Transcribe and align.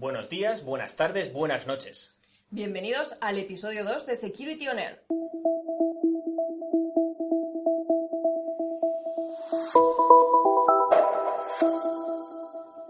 Buenos 0.00 0.30
días, 0.30 0.64
buenas 0.64 0.96
tardes, 0.96 1.30
buenas 1.30 1.66
noches. 1.66 2.16
Bienvenidos 2.48 3.16
al 3.20 3.36
episodio 3.36 3.84
2 3.84 4.06
de 4.06 4.16
Security 4.16 4.66
On 4.68 4.78
Air. 4.78 5.02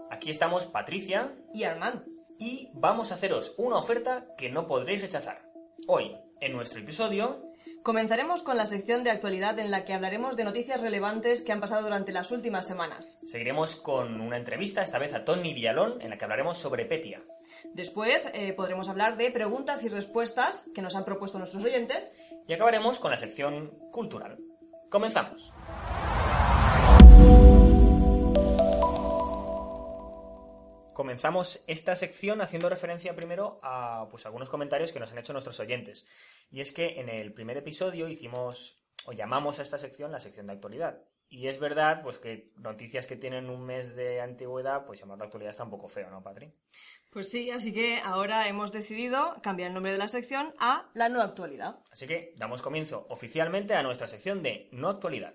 Aquí 0.09 0.29
estamos 0.29 0.65
Patricia 0.65 1.33
Y 1.53 1.63
Armand. 1.63 2.05
y 2.39 2.69
vamos 2.73 3.11
a 3.11 3.15
haceros 3.15 3.55
una 3.57 3.75
oferta 3.75 4.25
que 4.37 4.49
no 4.49 4.65
podréis 4.65 5.01
rechazar. 5.01 5.41
Hoy, 5.87 6.15
en 6.39 6.53
nuestro 6.53 6.79
episodio, 6.79 7.50
Comenzaremos 7.83 8.43
con 8.43 8.57
la 8.57 8.65
sección 8.65 9.03
de 9.03 9.09
actualidad 9.09 9.57
en 9.57 9.71
la 9.71 9.85
que 9.85 9.93
hablaremos 9.93 10.37
de 10.37 10.43
noticias 10.43 10.81
relevantes 10.81 11.41
que 11.41 11.51
han 11.51 11.61
pasado 11.61 11.81
durante 11.81 12.11
las 12.11 12.31
últimas 12.31 12.67
semanas. 12.67 13.19
seguiremos 13.25 13.75
con 13.75 14.21
una 14.21 14.37
entrevista, 14.37 14.83
esta 14.83 14.99
vez 14.99 15.13
a 15.13 15.25
Tony 15.25 15.53
Villalón, 15.53 16.01
en 16.01 16.11
la 16.11 16.17
que 16.17 16.25
hablaremos 16.25 16.57
sobre 16.57 16.85
Petia. 16.85 17.23
Después 17.73 18.31
eh, 18.33 18.53
podremos 18.53 18.89
hablar 18.89 19.17
de 19.17 19.31
preguntas 19.31 19.83
y 19.83 19.89
respuestas 19.89 20.69
que 20.73 20.81
nos 20.81 20.95
han 20.95 21.05
propuesto 21.05 21.37
nuestros 21.37 21.63
oyentes. 21.63 22.11
Y 22.47 22.53
acabaremos 22.53 22.99
con 22.99 23.11
la 23.11 23.17
sección 23.17 23.71
cultural. 23.91 24.37
Comenzamos. 24.89 25.53
Comenzamos 30.93 31.63
esta 31.67 31.95
sección 31.95 32.41
haciendo 32.41 32.69
referencia 32.69 33.15
primero 33.15 33.59
a 33.63 34.07
pues, 34.09 34.25
algunos 34.25 34.49
comentarios 34.49 34.91
que 34.91 34.99
nos 34.99 35.11
han 35.11 35.19
hecho 35.19 35.33
nuestros 35.33 35.59
oyentes. 35.59 36.05
Y 36.49 36.61
es 36.61 36.71
que 36.71 36.99
en 36.99 37.09
el 37.09 37.33
primer 37.33 37.57
episodio 37.57 38.07
hicimos 38.07 38.81
o 39.05 39.13
llamamos 39.13 39.59
a 39.59 39.63
esta 39.63 39.77
sección 39.77 40.11
la 40.11 40.19
sección 40.19 40.47
de 40.47 40.53
actualidad. 40.53 41.03
Y 41.29 41.47
es 41.47 41.59
verdad 41.59 42.01
pues 42.03 42.17
que 42.17 42.51
noticias 42.57 43.07
que 43.07 43.15
tienen 43.15 43.49
un 43.49 43.65
mes 43.65 43.95
de 43.95 44.19
antigüedad, 44.19 44.85
pues 44.85 44.99
llamarlo 44.99 45.23
actualidad 45.23 45.51
está 45.51 45.63
un 45.63 45.69
poco 45.69 45.87
feo, 45.87 46.09
¿no, 46.09 46.21
Patri? 46.21 46.53
Pues 47.09 47.29
sí, 47.29 47.49
así 47.51 47.71
que 47.71 48.01
ahora 48.03 48.49
hemos 48.49 48.73
decidido 48.73 49.37
cambiar 49.41 49.69
el 49.69 49.73
nombre 49.73 49.93
de 49.93 49.97
la 49.97 50.07
sección 50.07 50.53
a 50.59 50.89
La 50.93 51.07
No 51.07 51.21
Actualidad. 51.21 51.79
Así 51.89 52.05
que 52.05 52.33
damos 52.35 52.61
comienzo 52.61 53.07
oficialmente 53.09 53.75
a 53.75 53.83
nuestra 53.83 54.09
sección 54.09 54.43
de 54.43 54.67
no 54.73 54.89
actualidad. 54.89 55.33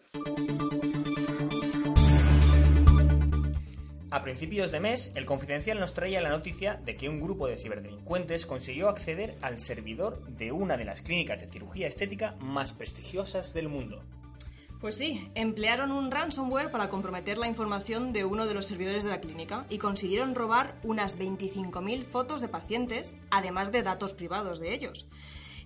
A 4.16 4.22
principios 4.22 4.72
de 4.72 4.80
mes, 4.80 5.12
el 5.14 5.26
Confidencial 5.26 5.78
nos 5.78 5.92
traía 5.92 6.22
la 6.22 6.30
noticia 6.30 6.80
de 6.82 6.96
que 6.96 7.10
un 7.10 7.20
grupo 7.20 7.48
de 7.48 7.58
ciberdelincuentes 7.58 8.46
consiguió 8.46 8.88
acceder 8.88 9.36
al 9.42 9.58
servidor 9.58 10.24
de 10.28 10.52
una 10.52 10.78
de 10.78 10.86
las 10.86 11.02
clínicas 11.02 11.42
de 11.42 11.48
cirugía 11.48 11.86
estética 11.86 12.34
más 12.40 12.72
prestigiosas 12.72 13.52
del 13.52 13.68
mundo. 13.68 14.02
Pues 14.80 14.94
sí, 14.94 15.30
emplearon 15.34 15.92
un 15.92 16.10
ransomware 16.10 16.70
para 16.70 16.88
comprometer 16.88 17.36
la 17.36 17.46
información 17.46 18.14
de 18.14 18.24
uno 18.24 18.46
de 18.46 18.54
los 18.54 18.64
servidores 18.64 19.04
de 19.04 19.10
la 19.10 19.20
clínica 19.20 19.66
y 19.68 19.76
consiguieron 19.76 20.34
robar 20.34 20.76
unas 20.82 21.18
25.000 21.18 22.04
fotos 22.04 22.40
de 22.40 22.48
pacientes, 22.48 23.14
además 23.30 23.70
de 23.70 23.82
datos 23.82 24.14
privados 24.14 24.60
de 24.60 24.72
ellos. 24.72 25.06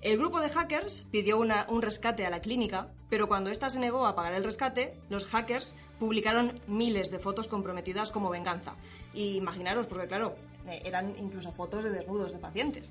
El 0.03 0.17
grupo 0.17 0.41
de 0.41 0.49
hackers 0.49 1.03
pidió 1.11 1.39
un 1.39 1.83
rescate 1.83 2.25
a 2.25 2.31
la 2.31 2.41
clínica, 2.41 2.89
pero 3.11 3.29
cuando 3.29 3.51
ésta 3.51 3.69
se 3.69 3.79
negó 3.79 4.07
a 4.07 4.15
pagar 4.15 4.33
el 4.33 4.45
rescate, 4.45 4.95
los 5.11 5.27
hackers 5.27 5.77
publicaron 5.99 6.59
miles 6.67 7.11
de 7.11 7.19
fotos 7.19 7.49
comprometidas 7.49 8.11
como 8.11 8.31
venganza. 8.31 8.77
Y 9.13 9.37
imaginaros, 9.37 9.87
porque 9.87 10.07
claro, 10.07 10.37
eh, 10.67 10.81
eran 10.87 11.15
incluso 11.19 11.53
fotos 11.53 11.85
de 11.85 11.91
desnudos 11.91 12.33
de 12.33 12.39
pacientes. 12.39 12.85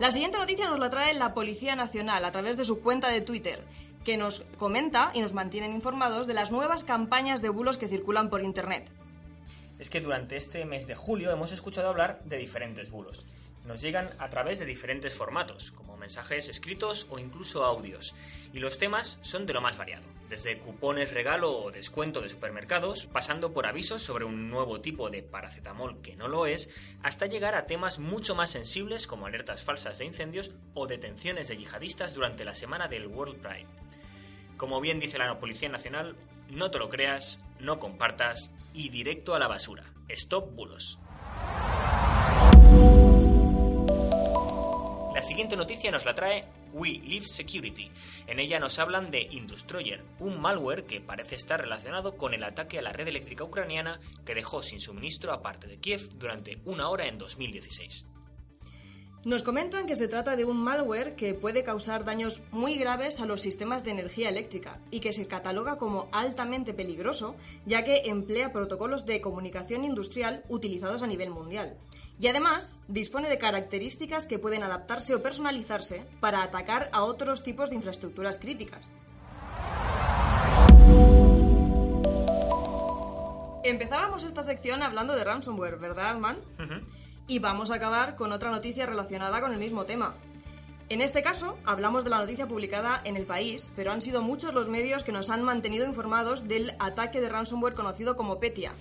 La 0.00 0.10
siguiente 0.10 0.38
noticia 0.38 0.68
nos 0.68 0.80
la 0.80 0.90
trae 0.90 1.14
la 1.14 1.32
Policía 1.32 1.76
Nacional 1.76 2.24
a 2.24 2.32
través 2.32 2.56
de 2.56 2.64
su 2.64 2.80
cuenta 2.80 3.08
de 3.08 3.20
Twitter, 3.20 3.62
que 4.04 4.16
nos 4.16 4.40
comenta 4.58 5.12
y 5.14 5.20
nos 5.20 5.32
mantienen 5.32 5.72
informados 5.72 6.26
de 6.26 6.34
las 6.34 6.50
nuevas 6.50 6.82
campañas 6.82 7.40
de 7.40 7.50
bulos 7.50 7.78
que 7.78 7.86
circulan 7.86 8.30
por 8.30 8.42
Internet. 8.42 8.90
Es 9.78 9.90
que 9.90 10.00
durante 10.00 10.36
este 10.36 10.64
mes 10.64 10.86
de 10.86 10.94
julio 10.94 11.30
hemos 11.30 11.52
escuchado 11.52 11.88
hablar 11.88 12.20
de 12.24 12.38
diferentes 12.38 12.90
bulos. 12.90 13.26
Nos 13.66 13.82
llegan 13.82 14.14
a 14.18 14.30
través 14.30 14.58
de 14.58 14.64
diferentes 14.64 15.14
formatos, 15.14 15.72
como 15.72 15.96
mensajes 15.96 16.48
escritos 16.48 17.06
o 17.10 17.18
incluso 17.18 17.64
audios. 17.64 18.14
Y 18.52 18.60
los 18.60 18.78
temas 18.78 19.18
son 19.22 19.44
de 19.44 19.52
lo 19.52 19.60
más 19.60 19.76
variado, 19.76 20.06
desde 20.30 20.58
cupones 20.58 21.12
regalo 21.12 21.58
o 21.58 21.72
descuento 21.72 22.20
de 22.20 22.28
supermercados, 22.28 23.06
pasando 23.06 23.52
por 23.52 23.66
avisos 23.66 24.02
sobre 24.02 24.24
un 24.24 24.48
nuevo 24.48 24.80
tipo 24.80 25.10
de 25.10 25.22
paracetamol 25.22 26.00
que 26.00 26.16
no 26.16 26.28
lo 26.28 26.46
es, 26.46 26.70
hasta 27.02 27.26
llegar 27.26 27.54
a 27.54 27.66
temas 27.66 27.98
mucho 27.98 28.34
más 28.34 28.50
sensibles 28.50 29.06
como 29.06 29.26
alertas 29.26 29.62
falsas 29.62 29.98
de 29.98 30.04
incendios 30.04 30.52
o 30.74 30.86
detenciones 30.86 31.48
de 31.48 31.56
yihadistas 31.56 32.14
durante 32.14 32.44
la 32.44 32.54
semana 32.54 32.86
del 32.86 33.08
World 33.08 33.40
Pride. 33.40 33.66
Como 34.56 34.80
bien 34.80 35.00
dice 35.00 35.18
la 35.18 35.38
Policía 35.38 35.68
Nacional, 35.68 36.16
no 36.48 36.70
te 36.70 36.78
lo 36.78 36.88
creas, 36.88 37.42
no 37.60 37.78
compartas 37.78 38.50
y 38.72 38.88
directo 38.88 39.34
a 39.34 39.38
la 39.38 39.48
basura. 39.48 39.84
Stop 40.08 40.54
bulos. 40.54 40.98
La 45.14 45.22
siguiente 45.22 45.56
noticia 45.56 45.90
nos 45.90 46.04
la 46.04 46.14
trae 46.14 46.44
We 46.74 46.90
Live 46.90 47.26
Security. 47.26 47.90
En 48.26 48.38
ella 48.38 48.60
nos 48.60 48.78
hablan 48.78 49.10
de 49.10 49.22
Industroyer, 49.22 50.04
un 50.18 50.38
malware 50.38 50.84
que 50.84 51.00
parece 51.00 51.36
estar 51.36 51.58
relacionado 51.58 52.18
con 52.18 52.34
el 52.34 52.44
ataque 52.44 52.78
a 52.78 52.82
la 52.82 52.92
red 52.92 53.08
eléctrica 53.08 53.42
ucraniana 53.42 53.98
que 54.26 54.34
dejó 54.34 54.62
sin 54.62 54.78
suministro 54.78 55.32
a 55.32 55.40
parte 55.40 55.68
de 55.68 55.78
Kiev 55.78 56.10
durante 56.18 56.60
una 56.66 56.90
hora 56.90 57.06
en 57.06 57.16
2016. 57.16 58.04
Nos 59.26 59.42
comentan 59.42 59.88
que 59.88 59.96
se 59.96 60.06
trata 60.06 60.36
de 60.36 60.44
un 60.44 60.56
malware 60.56 61.16
que 61.16 61.34
puede 61.34 61.64
causar 61.64 62.04
daños 62.04 62.42
muy 62.52 62.76
graves 62.76 63.18
a 63.18 63.26
los 63.26 63.40
sistemas 63.40 63.82
de 63.82 63.90
energía 63.90 64.28
eléctrica 64.28 64.78
y 64.92 65.00
que 65.00 65.12
se 65.12 65.26
cataloga 65.26 65.78
como 65.78 66.08
altamente 66.12 66.72
peligroso 66.72 67.34
ya 67.64 67.82
que 67.82 68.02
emplea 68.04 68.52
protocolos 68.52 69.04
de 69.04 69.20
comunicación 69.20 69.84
industrial 69.84 70.44
utilizados 70.48 71.02
a 71.02 71.08
nivel 71.08 71.30
mundial. 71.30 71.76
Y 72.20 72.28
además 72.28 72.78
dispone 72.86 73.28
de 73.28 73.36
características 73.36 74.28
que 74.28 74.38
pueden 74.38 74.62
adaptarse 74.62 75.12
o 75.16 75.24
personalizarse 75.24 76.04
para 76.20 76.44
atacar 76.44 76.88
a 76.92 77.02
otros 77.02 77.42
tipos 77.42 77.70
de 77.70 77.74
infraestructuras 77.74 78.38
críticas. 78.38 78.92
Empezábamos 83.64 84.22
esta 84.22 84.44
sección 84.44 84.84
hablando 84.84 85.16
de 85.16 85.24
ransomware, 85.24 85.80
¿verdad, 85.80 86.10
Alman? 86.10 86.36
Y 87.28 87.38
vamos 87.38 87.70
a 87.70 87.74
acabar 87.74 88.16
con 88.16 88.32
otra 88.32 88.50
noticia 88.50 88.86
relacionada 88.86 89.40
con 89.40 89.52
el 89.52 89.58
mismo 89.58 89.84
tema. 89.84 90.14
En 90.88 91.00
este 91.00 91.20
caso, 91.20 91.58
hablamos 91.64 92.04
de 92.04 92.10
la 92.10 92.18
noticia 92.18 92.46
publicada 92.46 93.00
en 93.04 93.16
el 93.16 93.26
país, 93.26 93.70
pero 93.74 93.90
han 93.90 94.00
sido 94.00 94.22
muchos 94.22 94.54
los 94.54 94.68
medios 94.68 95.02
que 95.02 95.10
nos 95.10 95.30
han 95.30 95.42
mantenido 95.42 95.84
informados 95.84 96.46
del 96.46 96.74
ataque 96.78 97.20
de 97.20 97.28
ransomware 97.28 97.74
conocido 97.74 98.16
como 98.16 98.38
Petia. 98.38 98.72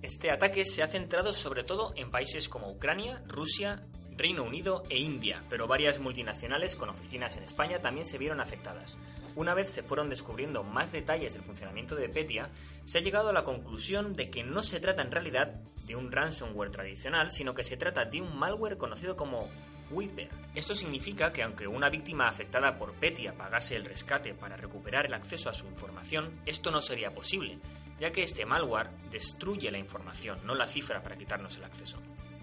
Este 0.00 0.30
ataque 0.30 0.64
se 0.64 0.82
ha 0.82 0.86
centrado 0.86 1.34
sobre 1.34 1.62
todo 1.62 1.92
en 1.96 2.10
países 2.10 2.48
como 2.48 2.70
Ucrania, 2.70 3.22
Rusia, 3.28 3.82
Reino 4.16 4.44
Unido 4.44 4.82
e 4.88 4.98
India, 4.98 5.44
pero 5.50 5.66
varias 5.66 5.98
multinacionales 5.98 6.76
con 6.76 6.88
oficinas 6.88 7.36
en 7.36 7.42
España 7.42 7.80
también 7.82 8.06
se 8.06 8.16
vieron 8.16 8.40
afectadas. 8.40 8.96
Una 9.36 9.54
vez 9.54 9.70
se 9.70 9.82
fueron 9.82 10.08
descubriendo 10.08 10.62
más 10.62 10.92
detalles 10.92 11.34
del 11.34 11.42
funcionamiento 11.42 11.94
de 11.94 12.08
Petia, 12.08 12.50
se 12.84 12.98
ha 12.98 13.02
llegado 13.02 13.30
a 13.30 13.32
la 13.32 13.44
conclusión 13.44 14.12
de 14.12 14.30
que 14.30 14.42
no 14.42 14.62
se 14.62 14.80
trata 14.80 15.02
en 15.02 15.10
realidad 15.10 15.54
de 15.86 15.96
un 15.96 16.12
ransomware 16.12 16.70
tradicional, 16.70 17.30
sino 17.30 17.54
que 17.54 17.64
se 17.64 17.76
trata 17.76 18.04
de 18.04 18.20
un 18.20 18.38
malware 18.38 18.76
conocido 18.76 19.16
como 19.16 19.48
Wiper. 19.90 20.28
Esto 20.54 20.74
significa 20.74 21.32
que 21.32 21.42
aunque 21.42 21.66
una 21.66 21.88
víctima 21.88 22.28
afectada 22.28 22.78
por 22.78 22.92
Petia 22.92 23.34
pagase 23.36 23.76
el 23.76 23.84
rescate 23.84 24.34
para 24.34 24.56
recuperar 24.56 25.06
el 25.06 25.14
acceso 25.14 25.50
a 25.50 25.54
su 25.54 25.66
información, 25.66 26.40
esto 26.46 26.70
no 26.70 26.80
sería 26.80 27.14
posible, 27.14 27.58
ya 27.98 28.10
que 28.10 28.22
este 28.22 28.46
malware 28.46 28.90
destruye 29.10 29.70
la 29.70 29.78
información, 29.78 30.38
no 30.44 30.54
la 30.54 30.66
cifra 30.66 31.02
para 31.02 31.16
quitarnos 31.16 31.56
el 31.56 31.64
acceso. 31.64 31.98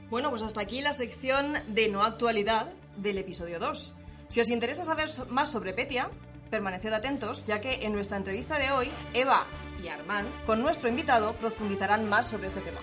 Bueno, 0.09 0.29
pues 0.29 0.41
hasta 0.41 0.61
aquí 0.61 0.81
la 0.81 0.93
sección 0.93 1.55
de 1.67 1.89
no 1.89 2.03
actualidad 2.03 2.71
del 2.95 3.17
episodio 3.17 3.59
2. 3.59 3.93
Si 4.29 4.41
os 4.41 4.49
interesa 4.49 4.83
saber 4.83 5.09
más 5.29 5.51
sobre 5.51 5.73
Petia, 5.73 6.09
permaneced 6.47 6.93
atentos, 6.93 7.45
ya 7.45 7.61
que 7.61 7.85
en 7.85 7.93
nuestra 7.93 8.17
entrevista 8.17 8.57
de 8.57 8.71
hoy, 8.71 8.89
Eva 9.13 9.45
y 9.83 9.87
Armand, 9.87 10.27
con 10.45 10.61
nuestro 10.61 10.89
invitado, 10.89 11.33
profundizarán 11.33 12.07
más 12.07 12.27
sobre 12.27 12.47
este 12.47 12.61
tema. 12.61 12.79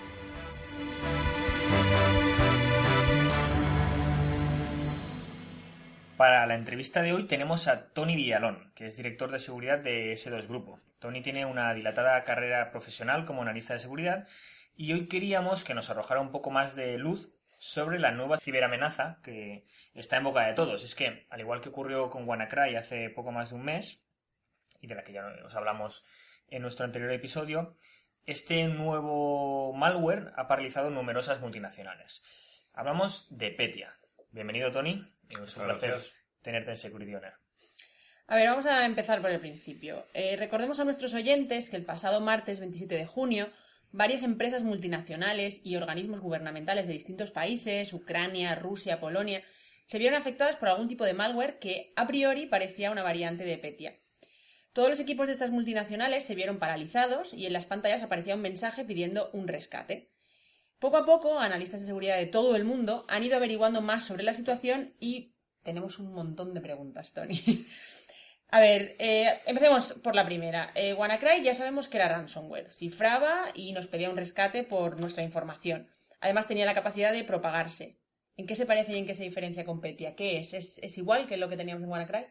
Para 6.17 6.45
la 6.45 6.55
entrevista 6.55 7.01
de 7.01 7.11
hoy 7.11 7.23
tenemos 7.25 7.67
a 7.67 7.89
Tony 7.89 8.15
Villalón, 8.15 8.71
que 8.73 8.87
es 8.87 8.95
director 8.95 9.29
de 9.31 9.39
seguridad 9.39 9.79
de 9.79 10.13
S2 10.13 10.47
Grupo. 10.47 10.79
Tony 10.99 11.21
tiene 11.21 11.45
una 11.45 11.73
dilatada 11.73 12.23
carrera 12.23 12.71
profesional 12.71 13.25
como 13.25 13.41
analista 13.41 13.73
de 13.73 13.81
seguridad 13.81 14.25
y 14.77 14.93
hoy 14.93 15.07
queríamos 15.07 15.65
que 15.65 15.73
nos 15.73 15.89
arrojara 15.89 16.21
un 16.21 16.31
poco 16.31 16.51
más 16.51 16.75
de 16.75 16.97
luz 16.97 17.34
sobre 17.65 17.97
la 17.97 18.11
nueva 18.11 18.37
ciberamenaza 18.37 19.17
que 19.23 19.65
está 19.95 20.17
en 20.17 20.23
boca 20.25 20.45
de 20.45 20.53
todos. 20.53 20.83
Es 20.83 20.93
que, 20.93 21.25
al 21.31 21.39
igual 21.39 21.61
que 21.61 21.69
ocurrió 21.69 22.11
con 22.11 22.29
WannaCry 22.29 22.75
hace 22.75 23.09
poco 23.09 23.31
más 23.31 23.49
de 23.49 23.55
un 23.55 23.65
mes, 23.65 24.05
y 24.81 24.87
de 24.87 24.93
la 24.93 25.03
que 25.03 25.13
ya 25.13 25.25
os 25.43 25.55
hablamos 25.55 26.05
en 26.47 26.61
nuestro 26.61 26.85
anterior 26.85 27.11
episodio, 27.11 27.75
este 28.23 28.65
nuevo 28.65 29.73
malware 29.73 30.31
ha 30.35 30.47
paralizado 30.47 30.91
numerosas 30.91 31.41
multinacionales. 31.41 32.23
Hablamos 32.71 33.35
de 33.35 33.49
Petia. 33.49 33.97
Bienvenido, 34.29 34.71
Tony. 34.71 35.11
Es 35.27 35.35
un 35.35 35.41
Muchas 35.41 35.55
placer 35.55 35.89
gracias. 35.89 36.15
tenerte 36.43 36.69
en 36.69 36.77
Security 36.77 37.15
Owner. 37.15 37.33
A 38.27 38.35
ver, 38.35 38.47
vamos 38.47 38.67
a 38.67 38.85
empezar 38.85 39.21
por 39.21 39.31
el 39.31 39.39
principio. 39.39 40.05
Eh, 40.13 40.35
recordemos 40.37 40.79
a 40.79 40.85
nuestros 40.85 41.15
oyentes 41.15 41.71
que 41.71 41.77
el 41.77 41.85
pasado 41.85 42.21
martes 42.21 42.59
27 42.59 42.93
de 42.93 43.05
junio 43.07 43.49
varias 43.95 44.23
empresas 44.23 44.63
multinacionales 44.63 45.61
y 45.63 45.77
organismos 45.77 46.19
gubernamentales 46.19 46.85
de 46.85 46.93
distintos 46.93 47.31
países, 47.31 47.93
Ucrania, 47.93 48.53
Rusia, 48.55 48.99
Polonia, 48.99 49.41
se 49.85 49.99
vieron 49.99 50.19
afectadas 50.19 50.57
por 50.57 50.67
algún 50.67 50.87
tipo 50.89 51.05
de 51.05 51.13
malware 51.13 51.59
que 51.59 51.93
a 51.95 52.05
priori 52.05 52.45
parecía 52.45 52.91
una 52.91 53.03
variante 53.03 53.45
de 53.45 53.57
Petya. 53.57 53.95
Todos 54.73 54.89
los 54.89 54.99
equipos 54.99 55.27
de 55.27 55.33
estas 55.33 55.51
multinacionales 55.51 56.25
se 56.25 56.35
vieron 56.35 56.59
paralizados 56.59 57.33
y 57.33 57.45
en 57.45 57.53
las 57.53 57.65
pantallas 57.65 58.03
aparecía 58.03 58.35
un 58.35 58.41
mensaje 58.41 58.83
pidiendo 58.83 59.29
un 59.31 59.47
rescate. 59.47 60.11
Poco 60.79 60.97
a 60.97 61.05
poco, 61.05 61.39
analistas 61.39 61.79
de 61.79 61.87
seguridad 61.87 62.17
de 62.17 62.25
todo 62.25 62.57
el 62.57 62.65
mundo 62.65 63.05
han 63.07 63.23
ido 63.23 63.37
averiguando 63.37 63.81
más 63.81 64.05
sobre 64.05 64.23
la 64.23 64.33
situación 64.33 64.93
y 64.99 65.35
tenemos 65.63 65.99
un 65.99 66.13
montón 66.13 66.53
de 66.53 66.59
preguntas, 66.59 67.13
Tony. 67.13 67.41
a 68.55 68.61
ver, 68.61 68.95
eh, 68.99 69.41
empecemos 69.47 69.91
por 70.01 70.15
la 70.15 70.25
primera. 70.25 70.71
Eh, 70.75 70.93
WannaCry 70.93 71.43
ya 71.43 71.53
sabemos 71.53 71.89
que 71.89 71.97
era 71.97 72.07
ransomware. 72.07 72.69
Cifraba 72.69 73.47
y 73.53 73.73
nos 73.73 73.87
pedía 73.87 74.09
un 74.09 74.15
rescate 74.15 74.63
por 74.63 74.97
nuestra 74.97 75.23
información. 75.23 75.89
Además 76.21 76.47
tenía 76.47 76.65
la 76.65 76.73
capacidad 76.73 77.11
de 77.11 77.25
propagarse. 77.25 77.99
¿En 78.37 78.47
qué 78.47 78.55
se 78.55 78.65
parece 78.65 78.93
y 78.93 78.99
en 78.99 79.07
qué 79.07 79.13
se 79.13 79.23
diferencia 79.23 79.65
con 79.65 79.81
Petya? 79.81 80.15
¿Qué 80.15 80.39
es? 80.39 80.53
¿Es, 80.53 80.97
igual 80.97 81.27
que 81.27 81.35
lo 81.35 81.49
que 81.49 81.57
teníamos 81.57 81.83
en 81.83 81.89
WannaCry? 81.89 82.27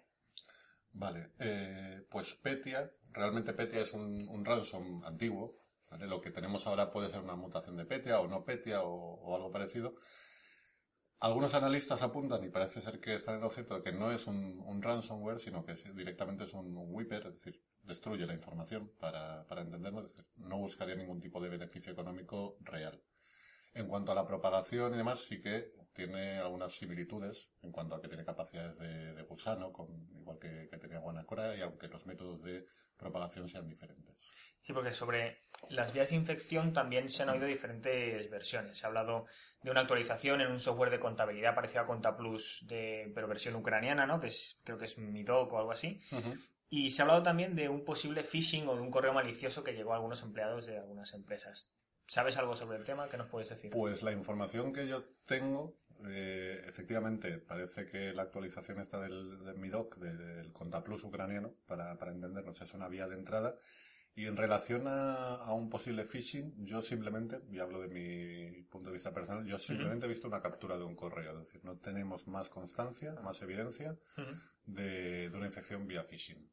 Vale, 0.92 1.32
eh, 1.40 2.06
pues 2.08 2.36
Petya, 2.36 2.90
realmente 3.12 3.52
Petya 3.52 3.82
es 3.82 3.92
un, 3.92 4.46
ransom 4.46 5.04
antiguo. 5.04 5.60
Lo 5.90 6.22
que 6.22 6.30
tenemos 6.30 6.66
ahora 6.66 6.90
puede 6.90 7.10
ser 7.10 7.20
una 7.20 7.36
mutación 7.36 7.76
de 7.76 7.84
Petya 7.84 8.18
o 8.20 8.28
no 8.28 8.46
Petya 8.46 8.80
o, 8.82 9.36
algo 9.36 9.52
parecido. 9.52 9.94
Algunos 11.20 11.54
analistas 11.54 12.02
apuntan, 12.02 12.44
y 12.44 12.50
parece 12.50 12.82
ser 12.82 13.00
que 13.00 13.14
están 13.14 13.36
en 13.36 13.40
lo 13.40 13.48
cierto, 13.48 13.82
que 13.82 13.92
no 13.92 14.10
es 14.10 14.26
un, 14.26 14.82
ransomware, 14.82 15.38
sino 15.38 15.64
que 15.64 15.74
directamente 15.94 16.44
es 16.44 16.52
un, 16.54 16.76
un, 16.76 17.00
es 17.00 17.22
decir, 17.22 17.62
destruye 17.82 18.26
la 18.26 18.34
información 18.34 18.92
para, 18.98 19.46
para 19.46 19.62
entendernos, 19.62 20.04
es 20.04 20.10
decir, 20.10 20.26
no 20.36 20.58
buscaría 20.58 20.94
ningún 20.94 21.20
tipo 21.20 21.40
de 21.40 21.48
beneficio 21.48 21.92
económico 21.92 22.56
real. 22.60 23.00
En 23.72 23.88
cuanto 23.88 24.12
a 24.12 24.14
la 24.14 24.26
propagación 24.26 24.94
y 24.94 24.98
demás, 24.98 25.20
sí 25.20 25.40
que 25.40 25.72
tiene 25.92 26.38
algunas 26.38 26.72
similitudes 26.72 27.50
en 27.62 27.72
cuanto 27.72 27.94
a 27.94 28.00
que 28.00 28.08
tiene 28.08 28.24
capacidades 28.24 28.78
de, 28.78 29.14
de 29.14 29.22
gusano, 29.22 29.72
con, 29.72 29.88
igual 30.14 30.38
que, 30.38 30.53
y 31.56 31.60
aunque 31.60 31.88
los 31.88 32.06
métodos 32.06 32.42
de 32.42 32.64
propagación 32.96 33.48
sean 33.48 33.68
diferentes. 33.68 34.32
Sí, 34.60 34.72
porque 34.72 34.92
sobre 34.92 35.38
las 35.68 35.92
vías 35.92 36.10
de 36.10 36.16
infección 36.16 36.72
también 36.72 37.08
se 37.08 37.22
han 37.22 37.30
oído 37.30 37.46
diferentes 37.46 38.30
versiones. 38.30 38.78
Se 38.78 38.86
ha 38.86 38.88
hablado 38.88 39.26
de 39.62 39.70
una 39.70 39.80
actualización 39.80 40.40
en 40.40 40.50
un 40.50 40.60
software 40.60 40.90
de 40.90 40.98
contabilidad 40.98 41.54
parecido 41.54 41.82
a 41.82 41.86
ContaPlus, 41.86 42.66
de, 42.66 43.10
pero 43.14 43.28
versión 43.28 43.56
ucraniana, 43.56 44.06
¿no? 44.06 44.20
Que 44.20 44.28
es, 44.28 44.60
creo 44.64 44.78
que 44.78 44.84
es 44.86 44.98
Midoc 44.98 45.52
o 45.52 45.58
algo 45.58 45.72
así. 45.72 46.00
Y 46.68 46.90
se 46.90 47.02
ha 47.02 47.04
hablado 47.04 47.22
también 47.22 47.54
de 47.54 47.68
un 47.68 47.84
posible 47.84 48.22
phishing 48.22 48.68
o 48.68 48.74
de 48.74 48.80
un 48.80 48.90
correo 48.90 49.12
malicioso 49.12 49.62
que 49.62 49.74
llegó 49.74 49.92
a 49.92 49.96
algunos 49.96 50.22
empleados 50.22 50.66
de 50.66 50.78
algunas 50.78 51.12
empresas. 51.14 51.76
¿Sabes 52.06 52.36
algo 52.36 52.54
sobre 52.54 52.78
el 52.78 52.84
tema? 52.84 53.08
¿Qué 53.08 53.16
nos 53.16 53.28
puedes 53.28 53.48
decir? 53.48 53.70
Pues 53.70 54.02
la 54.02 54.12
información 54.12 54.72
que 54.72 54.86
yo 54.86 55.04
tengo, 55.24 55.78
eh, 56.06 56.62
efectivamente, 56.66 57.38
parece 57.38 57.86
que 57.86 58.12
la 58.12 58.22
actualización 58.22 58.80
esta 58.80 59.00
del, 59.00 59.44
del 59.44 59.58
MIDOC, 59.58 59.96
del 59.96 60.52
ContaPlus 60.52 61.04
ucraniano, 61.04 61.54
para, 61.66 61.96
para 61.96 62.12
entendernos, 62.12 62.60
es 62.60 62.74
una 62.74 62.88
vía 62.88 63.08
de 63.08 63.16
entrada. 63.16 63.56
Y 64.16 64.26
en 64.26 64.36
relación 64.36 64.84
a, 64.86 65.52
un 65.52 65.68
posible 65.68 66.04
phishing, 66.04 66.64
yo 66.64 66.82
simplemente, 66.82 67.40
y 67.50 67.58
hablo 67.58 67.80
de 67.80 67.88
mi 67.88 68.62
punto 68.64 68.90
de 68.90 68.94
vista 68.94 69.12
personal, 69.12 69.44
yo 69.44 69.58
simplemente 69.58 70.06
he 70.06 70.08
visto 70.08 70.28
una 70.28 70.40
captura 70.40 70.78
de 70.78 70.84
un 70.84 70.94
correo. 70.94 71.32
Es 71.32 71.46
decir, 71.46 71.64
no 71.64 71.78
tenemos 71.78 72.28
más 72.28 72.48
constancia, 72.48 73.14
más 73.24 73.42
evidencia 73.42 73.98
de, 74.66 75.28
de 75.30 75.36
una 75.36 75.46
infección 75.46 75.88
vía 75.88 76.04
phishing. 76.04 76.48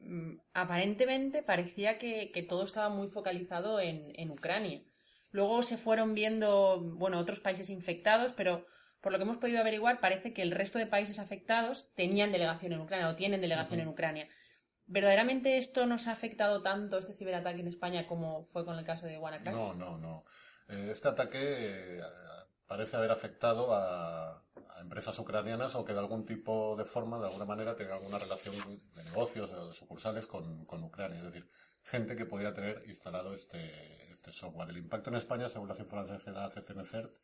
Mm, 0.00 0.38
aparentemente 0.54 1.42
parecía 1.42 1.98
que, 1.98 2.46
todo 2.48 2.64
estaba 2.64 2.88
muy 2.88 3.08
focalizado 3.08 3.80
en, 3.80 4.30
Ucrania. 4.30 4.82
Luego 5.30 5.62
se 5.62 5.78
fueron 5.78 6.14
viendo, 6.14 6.80
bueno, 6.80 7.18
otros 7.18 7.40
países 7.40 7.70
infectados, 7.70 8.32
pero 8.32 8.66
por 9.00 9.12
lo 9.12 9.18
que 9.18 9.24
hemos 9.24 9.38
podido 9.38 9.60
averiguar, 9.60 10.00
parece 10.00 10.32
que 10.32 10.42
el 10.42 10.50
resto 10.50 10.78
de 10.78 10.86
países 10.86 11.18
afectados 11.18 11.92
tenían 11.94 12.32
delegación 12.32 12.72
en 12.72 12.80
Ucrania 12.80 13.08
o 13.08 13.16
tienen 13.16 13.40
delegación 13.40 13.80
en 13.80 13.88
Ucrania. 13.88 14.28
¿Verdaderamente 14.86 15.56
esto 15.56 15.86
nos 15.86 16.08
ha 16.08 16.12
afectado 16.12 16.62
tanto, 16.62 16.98
este 16.98 17.14
ciberataque 17.14 17.60
en 17.60 17.68
España, 17.68 18.06
como 18.06 18.42
fue 18.42 18.64
con 18.64 18.76
el 18.76 18.84
caso 18.84 19.06
de 19.06 19.18
WannaCry? 19.18 19.52
No, 19.52 19.72
no, 19.72 19.96
no. 19.96 20.24
Eh, 20.68 20.88
este 20.90 21.08
ataque 21.08 21.38
eh, 21.98 22.00
parece 22.66 22.96
haber 22.96 23.12
afectado 23.12 23.72
a, 23.72 24.42
empresas 24.80 25.18
ucranianas 25.18 25.74
o 25.74 25.84
que 25.84 25.92
de 25.92 25.98
algún 25.98 26.24
tipo 26.24 26.76
de 26.76 26.84
forma, 26.84 27.18
de 27.18 27.26
alguna 27.26 27.44
manera, 27.44 27.76
tengan 27.76 27.98
alguna 27.98 28.18
relación 28.18 28.54
de 28.94 29.04
negocios 29.04 29.50
o 29.50 29.68
de 29.68 29.74
sucursales 29.74 30.26
con, 30.26 30.66
Ucrania. 30.82 31.18
Es 31.18 31.24
decir, 31.24 31.48
gente 31.82 32.16
que 32.16 32.26
podría 32.26 32.52
tener 32.52 32.82
instalado 32.86 33.32
este, 33.32 34.12
este 34.12 34.32
software. 34.32 34.70
El 34.70 34.78
impacto 34.78 35.10
en 35.10 35.16
España, 35.16 35.48
según 35.48 35.68
las 35.68 35.78
informaciones 35.78 36.22
que 36.24 36.32
da 36.32 36.48
CCNCERT, 36.48 37.16